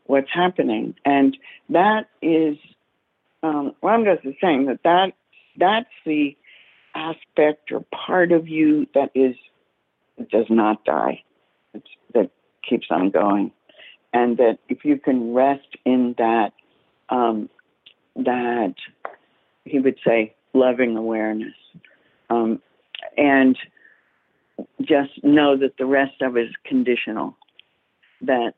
[0.05, 1.36] what's happening, and
[1.68, 2.57] that is
[3.42, 5.12] um, Ram Dass is saying that that
[5.57, 6.36] that's the
[6.94, 9.36] aspect or part of you that is
[10.30, 11.22] does not die,
[11.74, 12.30] it's, that
[12.68, 13.53] keeps on going,
[14.12, 16.53] and that if you can rest in that
[17.11, 17.48] um,
[18.16, 18.74] that
[19.64, 21.54] he would say loving awareness.
[22.30, 22.61] Um,
[23.16, 23.56] and
[24.82, 27.36] just know that the rest of it is conditional.
[28.22, 28.54] That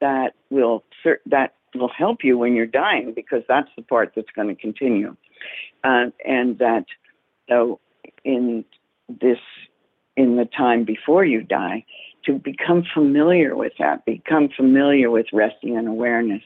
[0.00, 0.84] that will
[1.26, 5.16] that will help you when you're dying because that's the part that's going to continue.
[5.84, 6.86] Uh, and that
[7.48, 7.78] so
[8.24, 8.64] in
[9.08, 9.38] this
[10.16, 11.84] in the time before you die,
[12.24, 16.42] to become familiar with that, become familiar with resting in awareness,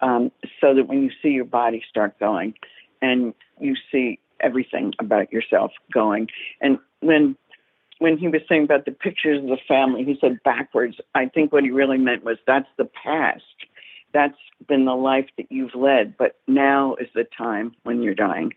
[0.00, 0.30] um,
[0.60, 2.54] so that when you see your body start going,
[3.02, 6.28] and you see everything about yourself going.
[6.60, 7.36] And when
[7.98, 10.96] when he was saying about the pictures of the family, he said backwards.
[11.14, 13.42] I think what he really meant was that's the past.
[14.12, 14.36] That's
[14.68, 18.52] been the life that you've led, but now is the time when you're dying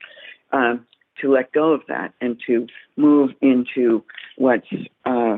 [0.51, 0.85] um,
[1.21, 2.67] to let go of that and to
[2.97, 4.03] move into
[4.37, 4.67] what's
[5.05, 5.37] uh,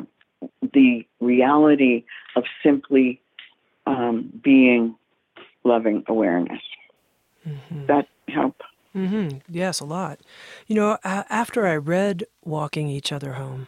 [0.74, 2.04] the reality
[2.36, 3.22] of simply
[3.86, 4.96] um, being
[5.64, 6.62] loving awareness.
[7.48, 7.86] Mm-hmm.
[7.88, 8.62] That help.
[8.96, 9.38] Mm-hmm.
[9.50, 10.20] Yes, a lot.
[10.68, 13.68] You know, after I read Walking Each Other Home,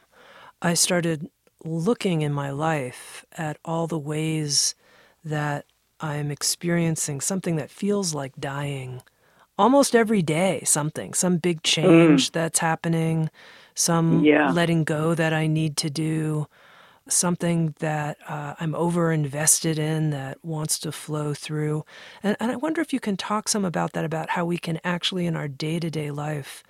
[0.61, 1.29] I started
[1.63, 4.75] looking in my life at all the ways
[5.23, 5.65] that
[5.99, 9.01] I'm experiencing something that feels like dying
[9.57, 12.31] almost every day, something, some big change mm.
[12.33, 13.29] that's happening,
[13.75, 14.51] some Yeah.
[14.51, 16.47] letting go that I need to do,
[17.07, 21.85] something that uh, I'm over invested in that wants to flow through.
[22.21, 24.79] And, and I wonder if you can talk some about that, about how we can
[24.83, 26.63] actually, in our day to day life,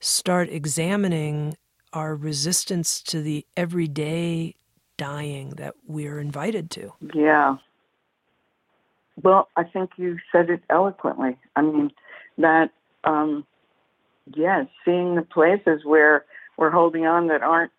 [0.00, 1.56] start examining
[1.92, 4.54] our resistance to the everyday
[4.96, 6.92] dying that we're invited to.
[7.14, 7.56] Yeah.
[9.22, 11.38] Well, I think you said it eloquently.
[11.54, 11.90] I mean,
[12.38, 12.70] that,
[13.04, 13.46] um,
[14.34, 16.24] yes, seeing the places where
[16.58, 17.72] we're holding on that aren't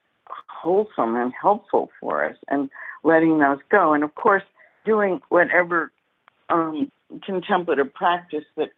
[0.57, 2.69] wholesome and helpful for us and
[3.03, 3.93] letting those go.
[3.93, 4.43] And of course,
[4.85, 5.91] doing whatever
[6.49, 6.91] um,
[7.23, 8.69] contemplative practice that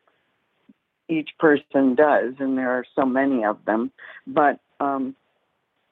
[1.08, 3.92] each person does, and there are so many of them,
[4.28, 5.16] but um,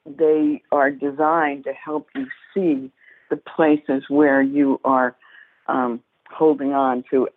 [0.06, 2.90] they are designed to help you see
[3.30, 5.16] the places where you are
[5.66, 7.28] um, holding on to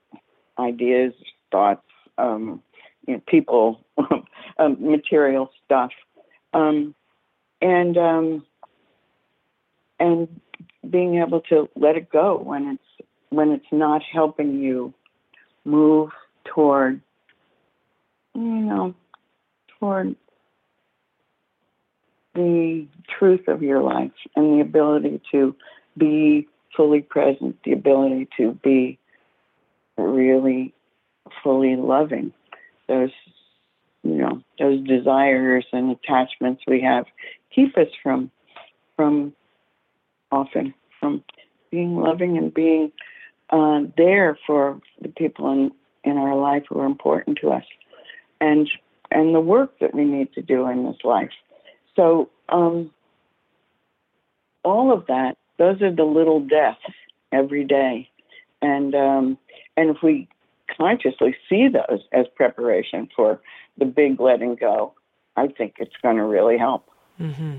[0.59, 1.13] ideas,
[1.51, 1.85] thoughts,
[2.17, 2.61] um,
[3.07, 3.83] you know, people,
[4.59, 5.91] um, material stuff,
[6.53, 6.93] um,
[7.61, 8.45] and um,
[9.99, 10.41] and
[10.89, 14.93] being able to let it go when it's when it's not helping you
[15.63, 16.09] move
[16.45, 17.01] toward
[18.33, 18.95] you know
[19.79, 20.15] toward
[22.33, 22.87] the
[23.19, 25.55] truth of your life and the ability to
[25.97, 28.97] be fully present, the ability to be
[29.97, 30.73] really
[31.43, 32.31] fully loving.
[32.87, 33.11] Those,
[34.71, 37.05] those desires and attachments we have
[37.53, 38.31] keep us from,
[38.95, 39.33] from
[40.31, 41.23] often from
[41.71, 42.91] being loving and being
[43.49, 45.71] uh, there for the people in,
[46.03, 47.63] in our life who are important to us,
[48.39, 48.69] and
[49.09, 51.31] and the work that we need to do in this life.
[51.95, 52.91] So um,
[54.63, 56.79] all of that, those are the little deaths
[57.33, 58.09] every day,
[58.61, 59.37] and um,
[59.75, 60.29] and if we
[60.77, 63.41] consciously see those as preparation for
[63.81, 64.93] the big letting go,
[65.35, 66.87] I think it's going to really help.
[67.19, 67.57] Mm-hmm.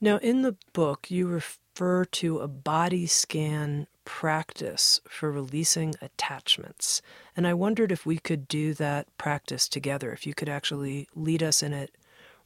[0.00, 7.00] Now, in the book, you refer to a body scan practice for releasing attachments.
[7.36, 11.44] And I wondered if we could do that practice together, if you could actually lead
[11.44, 11.96] us in it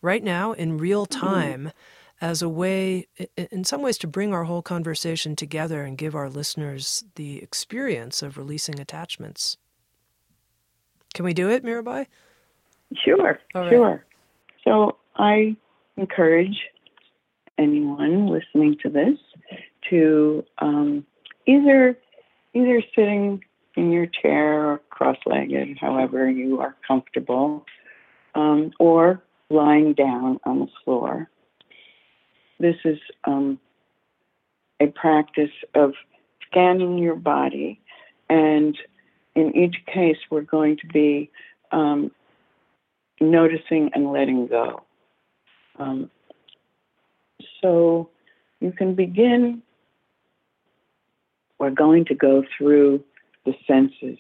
[0.03, 1.73] right now in real time
[2.21, 6.29] as a way, in some ways, to bring our whole conversation together and give our
[6.29, 9.57] listeners the experience of releasing attachments.
[11.15, 12.07] Can we do it, Mirabai?
[13.03, 13.71] Sure, right.
[13.71, 14.05] sure.
[14.65, 15.57] So I
[15.97, 16.59] encourage
[17.59, 19.19] anyone listening to this
[19.91, 21.07] to um,
[21.47, 21.99] either
[22.55, 23.45] either sitting
[23.77, 27.67] in your chair or cross-legged, however you are comfortable,
[28.37, 29.21] um, or
[29.51, 31.29] lying down on the floor.
[32.61, 33.59] This is um,
[34.81, 35.95] a practice of
[36.47, 37.81] scanning your body,
[38.29, 38.79] and
[39.35, 41.31] in each case, we're going to be
[41.73, 42.13] um,
[43.21, 44.83] noticing and letting go.
[45.79, 46.11] Um,
[47.63, 48.11] so
[48.61, 49.63] you can begin.
[51.59, 53.05] We're going to go through
[53.45, 54.19] the senses.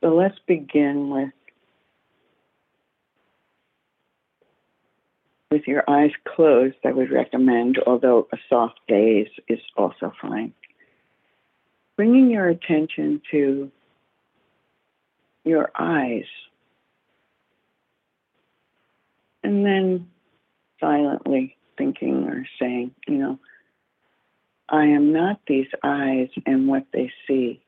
[0.00, 1.30] So let's begin with
[5.52, 6.76] with your eyes closed.
[6.84, 10.54] I would recommend, although a soft gaze is also fine.
[11.96, 13.70] Bringing your attention to
[15.44, 16.24] your eyes,
[19.42, 20.08] and then
[20.80, 23.38] silently thinking or saying, you know,
[24.68, 27.60] I am not these eyes and what they see.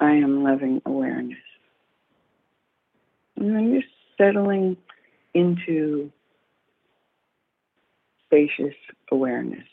[0.00, 1.38] I am loving awareness.
[3.36, 3.82] And then you're
[4.16, 4.76] settling
[5.34, 6.10] into
[8.26, 8.74] spacious
[9.10, 9.66] awareness.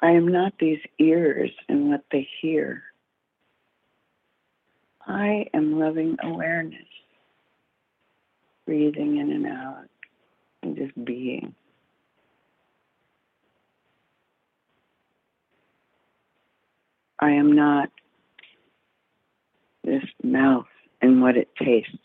[0.00, 2.82] I am not these ears and what they hear.
[5.06, 6.86] I am loving awareness,
[8.66, 9.86] breathing in and out
[10.62, 11.54] and just being.
[17.18, 17.90] I am not
[19.84, 20.66] this mouth
[21.00, 21.96] and what it tastes.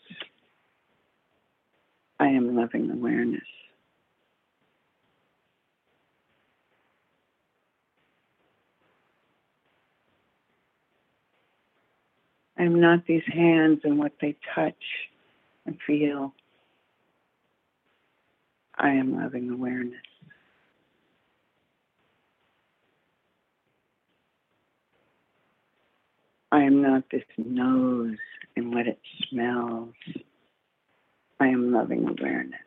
[2.20, 3.42] I am loving awareness.
[12.62, 14.84] I am not these hands and what they touch
[15.66, 16.32] and feel.
[18.78, 19.96] I am loving awareness.
[26.52, 28.18] I am not this nose
[28.56, 29.94] and what it smells.
[31.40, 32.60] I am loving awareness.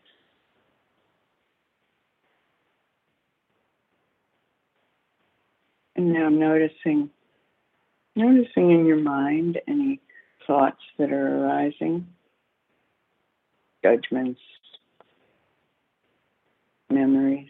[5.96, 7.12] And now I'm noticing
[8.16, 10.00] noticing in your mind any
[10.48, 12.08] thoughts that are arising
[13.84, 14.40] judgments,
[16.90, 17.50] memories.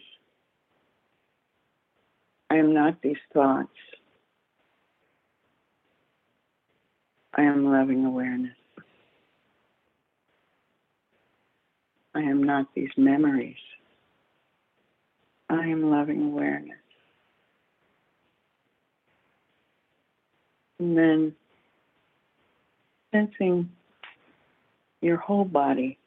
[2.50, 3.68] I am not these thoughts.
[7.34, 8.56] I am loving awareness.
[12.14, 13.56] I am not these memories.
[15.50, 16.78] I am loving awareness.
[20.78, 21.34] And then
[23.12, 23.70] sensing
[25.00, 25.98] your whole body,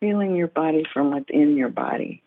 [0.00, 2.22] feeling your body from within your body,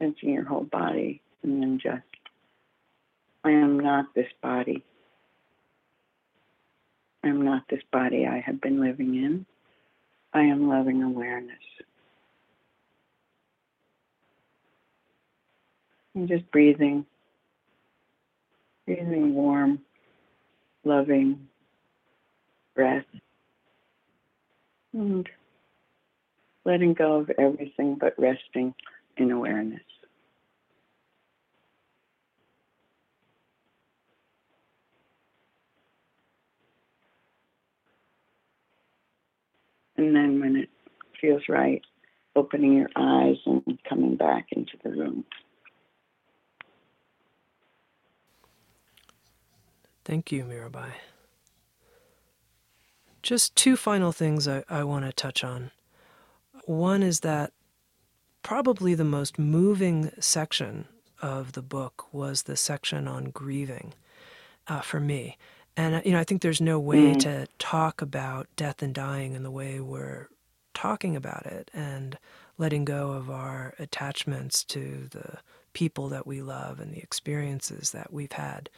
[0.00, 2.02] sensing your whole body, and then just,
[3.44, 4.84] I am not this body.
[7.22, 9.46] I am not this body I have been living in.
[10.32, 11.56] I am loving awareness.
[16.14, 17.06] And just breathing,
[18.86, 19.80] breathing warm,
[20.84, 21.48] loving
[22.74, 23.04] breath,
[24.92, 25.28] and
[26.64, 28.74] letting go of everything but resting
[29.16, 29.80] in awareness.
[39.96, 40.70] And then when it
[41.20, 41.82] feels right,
[42.34, 45.24] opening your eyes and coming back into the room.
[50.04, 50.92] Thank you, Mirabai.
[53.22, 55.70] Just two final things I, I want to touch on.
[56.64, 57.52] One is that
[58.42, 60.86] probably the most moving section
[61.20, 63.92] of the book was the section on grieving
[64.68, 65.36] uh, for me.
[65.76, 67.20] And uh, you know, I think there's no way mm.
[67.20, 70.28] to talk about death and dying in the way we're
[70.72, 72.16] talking about it and
[72.56, 75.38] letting go of our attachments to the
[75.72, 78.68] people that we love and the experiences that we've had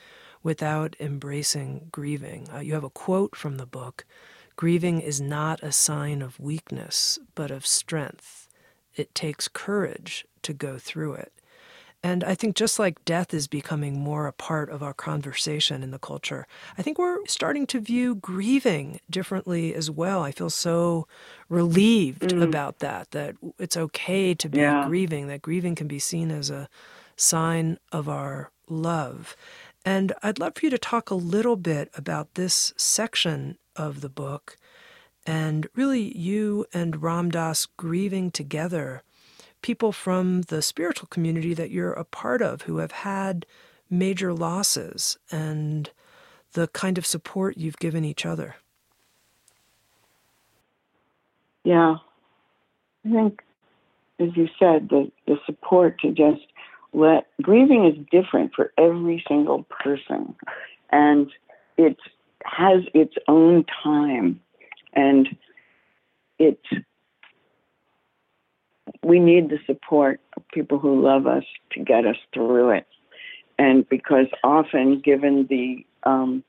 [0.43, 2.49] without embracing grieving.
[2.53, 4.05] Uh, you have a quote from the book
[4.55, 8.49] Grieving is not a sign of weakness, but of strength.
[8.95, 11.33] It takes courage to go through it.
[12.05, 15.93] And I think just like death is becoming more a part of our conversation in
[15.93, 20.23] the culture, I think we're starting to view grieving differently as well.
[20.23, 21.07] I feel so
[21.49, 22.43] relieved mm.
[22.43, 24.87] about that, that it's okay to be yeah.
[24.89, 26.69] grieving, that grieving can be seen as a
[27.17, 29.37] sign of our love.
[29.85, 34.09] And I'd love for you to talk a little bit about this section of the
[34.09, 34.57] book
[35.27, 39.03] and really you and Ram Dass grieving together
[39.63, 43.47] people from the spiritual community that you're a part of who have had
[43.89, 45.91] major losses and
[46.53, 48.57] the kind of support you've given each other.
[51.65, 51.97] Yeah.
[53.05, 53.43] I think,
[54.19, 56.43] as you said, the, the support to just
[56.93, 60.35] let grieving is different for every single person.
[60.91, 61.31] And
[61.77, 61.97] it
[62.45, 64.41] has its own time.
[64.93, 65.29] And
[66.39, 66.59] it
[69.03, 72.87] we need the support of people who love us to get us through it.
[73.59, 76.43] And because often, given the um,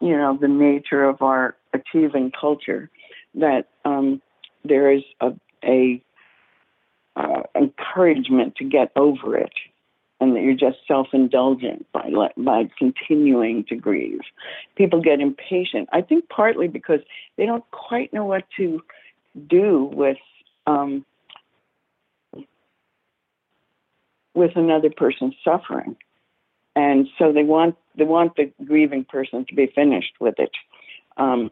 [0.00, 2.90] you know the nature of our achieving culture,
[3.34, 4.20] that um,
[4.64, 5.32] there is a,
[5.64, 6.02] a
[7.16, 9.52] uh, encouragement to get over it,
[10.20, 14.20] and that you're just self-indulgent by by continuing to grieve.
[14.76, 15.88] People get impatient.
[15.92, 17.00] I think partly because
[17.36, 18.82] they don't quite know what to
[19.48, 20.18] do with
[20.66, 21.04] um,
[24.34, 25.96] with another person's suffering.
[26.74, 30.52] And so they want they want the grieving person to be finished with it.
[31.16, 31.50] Um,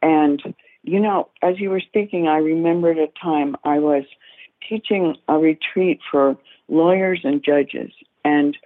[0.00, 0.42] and
[0.82, 4.04] you know, as you were speaking, I remembered a time I was
[4.68, 6.36] teaching a retreat for
[6.68, 7.90] lawyers and judges,
[8.24, 8.56] and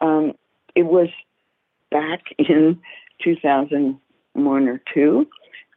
[0.00, 0.32] um,
[0.74, 1.08] it was
[1.90, 2.80] back in
[3.22, 5.26] 2001 or two,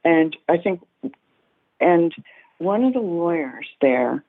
[0.03, 0.81] and I think,
[1.79, 2.13] and
[2.57, 4.23] one of the lawyers there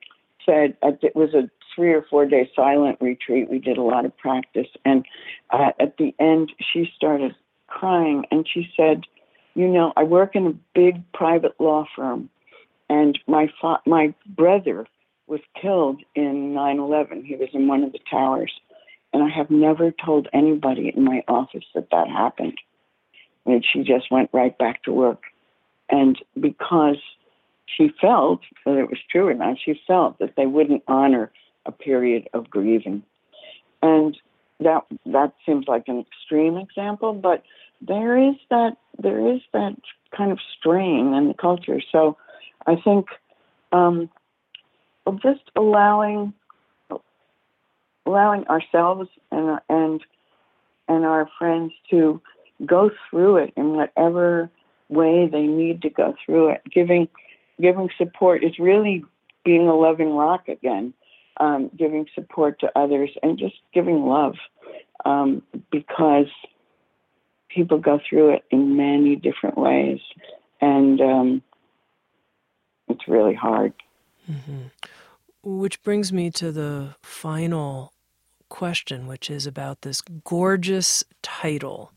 [0.45, 3.49] said it was a three or four day silent retreat.
[3.49, 4.67] We did a lot of practice.
[4.85, 5.07] And
[5.51, 7.35] uh, at the end, she started
[7.69, 9.03] crying and she said,
[9.55, 12.31] You know, I work in a big private law firm,
[12.89, 14.87] and my, fa- my brother
[15.29, 17.25] was killed in 9 11.
[17.25, 18.53] He was in one of the towers.
[19.13, 22.59] And I have never told anybody in my office that that happened.
[23.47, 25.23] And she just went right back to work.
[25.89, 26.99] And because
[27.65, 31.31] she felt, whether it was true or not, she felt that they wouldn't honor
[31.65, 33.03] a period of grieving.
[33.83, 34.17] And
[34.61, 37.45] that that seems like an extreme example, but
[37.81, 39.77] there is that there is that
[40.17, 41.81] kind of strain in the culture.
[41.93, 42.17] So
[42.67, 43.07] I think
[43.73, 44.11] um,
[45.13, 46.33] just allowing
[48.07, 50.01] allowing ourselves and and
[50.89, 52.21] and our friends to
[52.65, 54.51] go through it in whatever
[54.89, 56.63] way they need to go through it.
[56.73, 57.09] Giving
[57.61, 59.05] giving support is really
[59.45, 60.95] being a loving rock again.
[61.41, 64.35] Um, giving support to others and just giving love
[65.05, 66.27] um, because
[67.49, 70.01] people go through it in many different ways
[70.61, 71.43] and um,
[72.89, 73.73] it's really hard.
[74.31, 74.63] Mm-hmm.
[75.51, 77.95] Which brings me to the final
[78.51, 81.91] question, which is about this gorgeous title,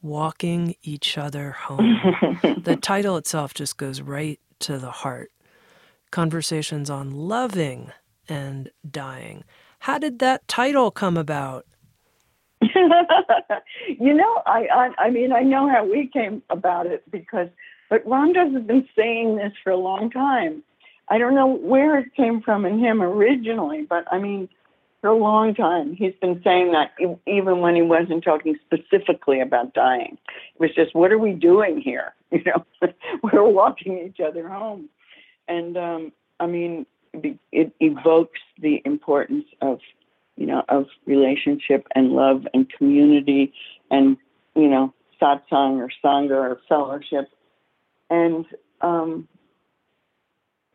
[0.00, 1.98] Walking Each Other Home.
[2.62, 5.32] the title itself just goes right to the heart.
[6.12, 7.90] Conversations on loving
[8.28, 9.42] and dying.
[9.80, 11.66] How did that title come about?
[12.62, 17.48] you know, I, I I mean, I know how we came about it because,
[17.90, 20.62] but has been saying this for a long time.
[21.12, 24.48] I don't know where it came from in him originally, but I mean,
[25.02, 25.94] for a long time.
[25.94, 26.92] He's been saying that
[27.26, 30.16] even when he wasn't talking specifically about dying.
[30.54, 32.14] It was just, what are we doing here?
[32.32, 32.64] You know,
[33.22, 34.88] we're walking each other home.
[35.48, 39.80] And um, I mean, it evokes the importance of,
[40.38, 43.52] you know, of relationship and love and community
[43.90, 44.16] and,
[44.56, 47.28] you know, satsang or sangha or fellowship.
[48.08, 48.46] And,
[48.80, 49.28] um,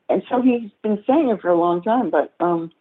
[0.09, 2.71] and so he's been saying it for a long time, but um,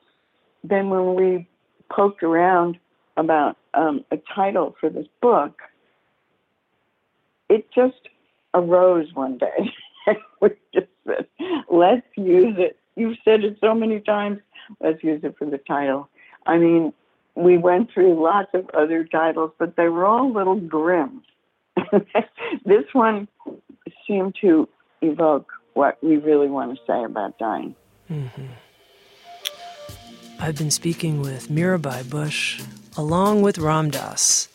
[0.63, 1.49] then when we
[1.91, 2.79] poked around
[3.17, 5.61] about um, a title for this book,
[7.49, 8.09] it just
[8.55, 9.73] arose one day.
[10.41, 11.27] we just said,
[11.71, 12.79] let's use it.
[12.97, 14.39] You've said it so many times.
[14.81, 16.09] Let's use it for the title.
[16.47, 16.93] I mean,
[17.35, 21.23] we went through lots of other titles, but they were all a little grim.
[22.65, 23.29] this one
[24.07, 24.69] seemed to
[25.03, 27.77] evoke what we really want to say about dying.
[28.11, 28.47] Mm-hmm.
[30.41, 32.63] I've been speaking with Mirabai Bush
[32.97, 34.49] along with Ram Dass.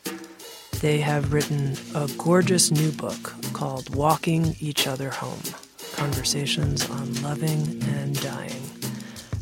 [0.80, 5.43] They have written a gorgeous new book called Walking Each Other Home
[5.93, 8.63] Conversations on Loving and Dying.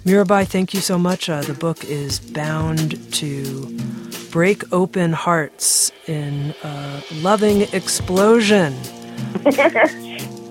[0.04, 1.30] Mirabai, thank you so much.
[1.30, 3.80] Uh, the book is bound to
[4.32, 8.76] break open hearts in a loving explosion.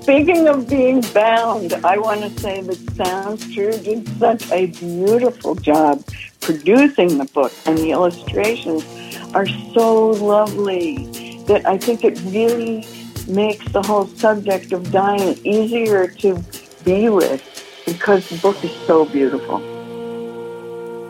[0.09, 5.54] Speaking of being bound, I want to say that Sounds True did such a beautiful
[5.54, 6.02] job
[6.40, 8.86] producing the book, and the illustrations
[9.34, 12.86] are so lovely that I think it really
[13.28, 16.42] makes the whole subject of dying easier to
[16.86, 17.44] be with
[17.84, 19.59] because the book is so beautiful.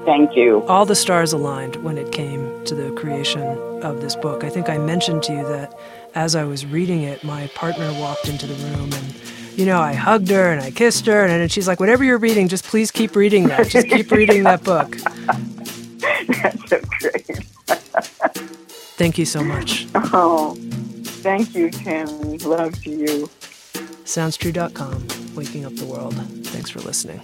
[0.06, 0.64] Thank you.
[0.66, 3.44] All the stars aligned when it came to the creation
[3.84, 4.42] of this book.
[4.42, 5.78] I think I mentioned to you that
[6.18, 9.14] as I was reading it, my partner walked into the room and
[9.54, 12.46] you know, I hugged her and I kissed her, and she's like, "Whatever you're reading,
[12.46, 13.68] just please keep reading that.
[13.68, 14.96] Just keep reading that book."
[16.42, 17.44] That's so great.
[19.00, 19.88] Thank you so much.
[20.12, 20.56] Oh,
[21.22, 22.44] thank you, Tami.
[22.44, 23.30] Love to you.
[24.04, 26.14] SoundsTrue.com, waking up the world.
[26.46, 27.20] Thanks for listening.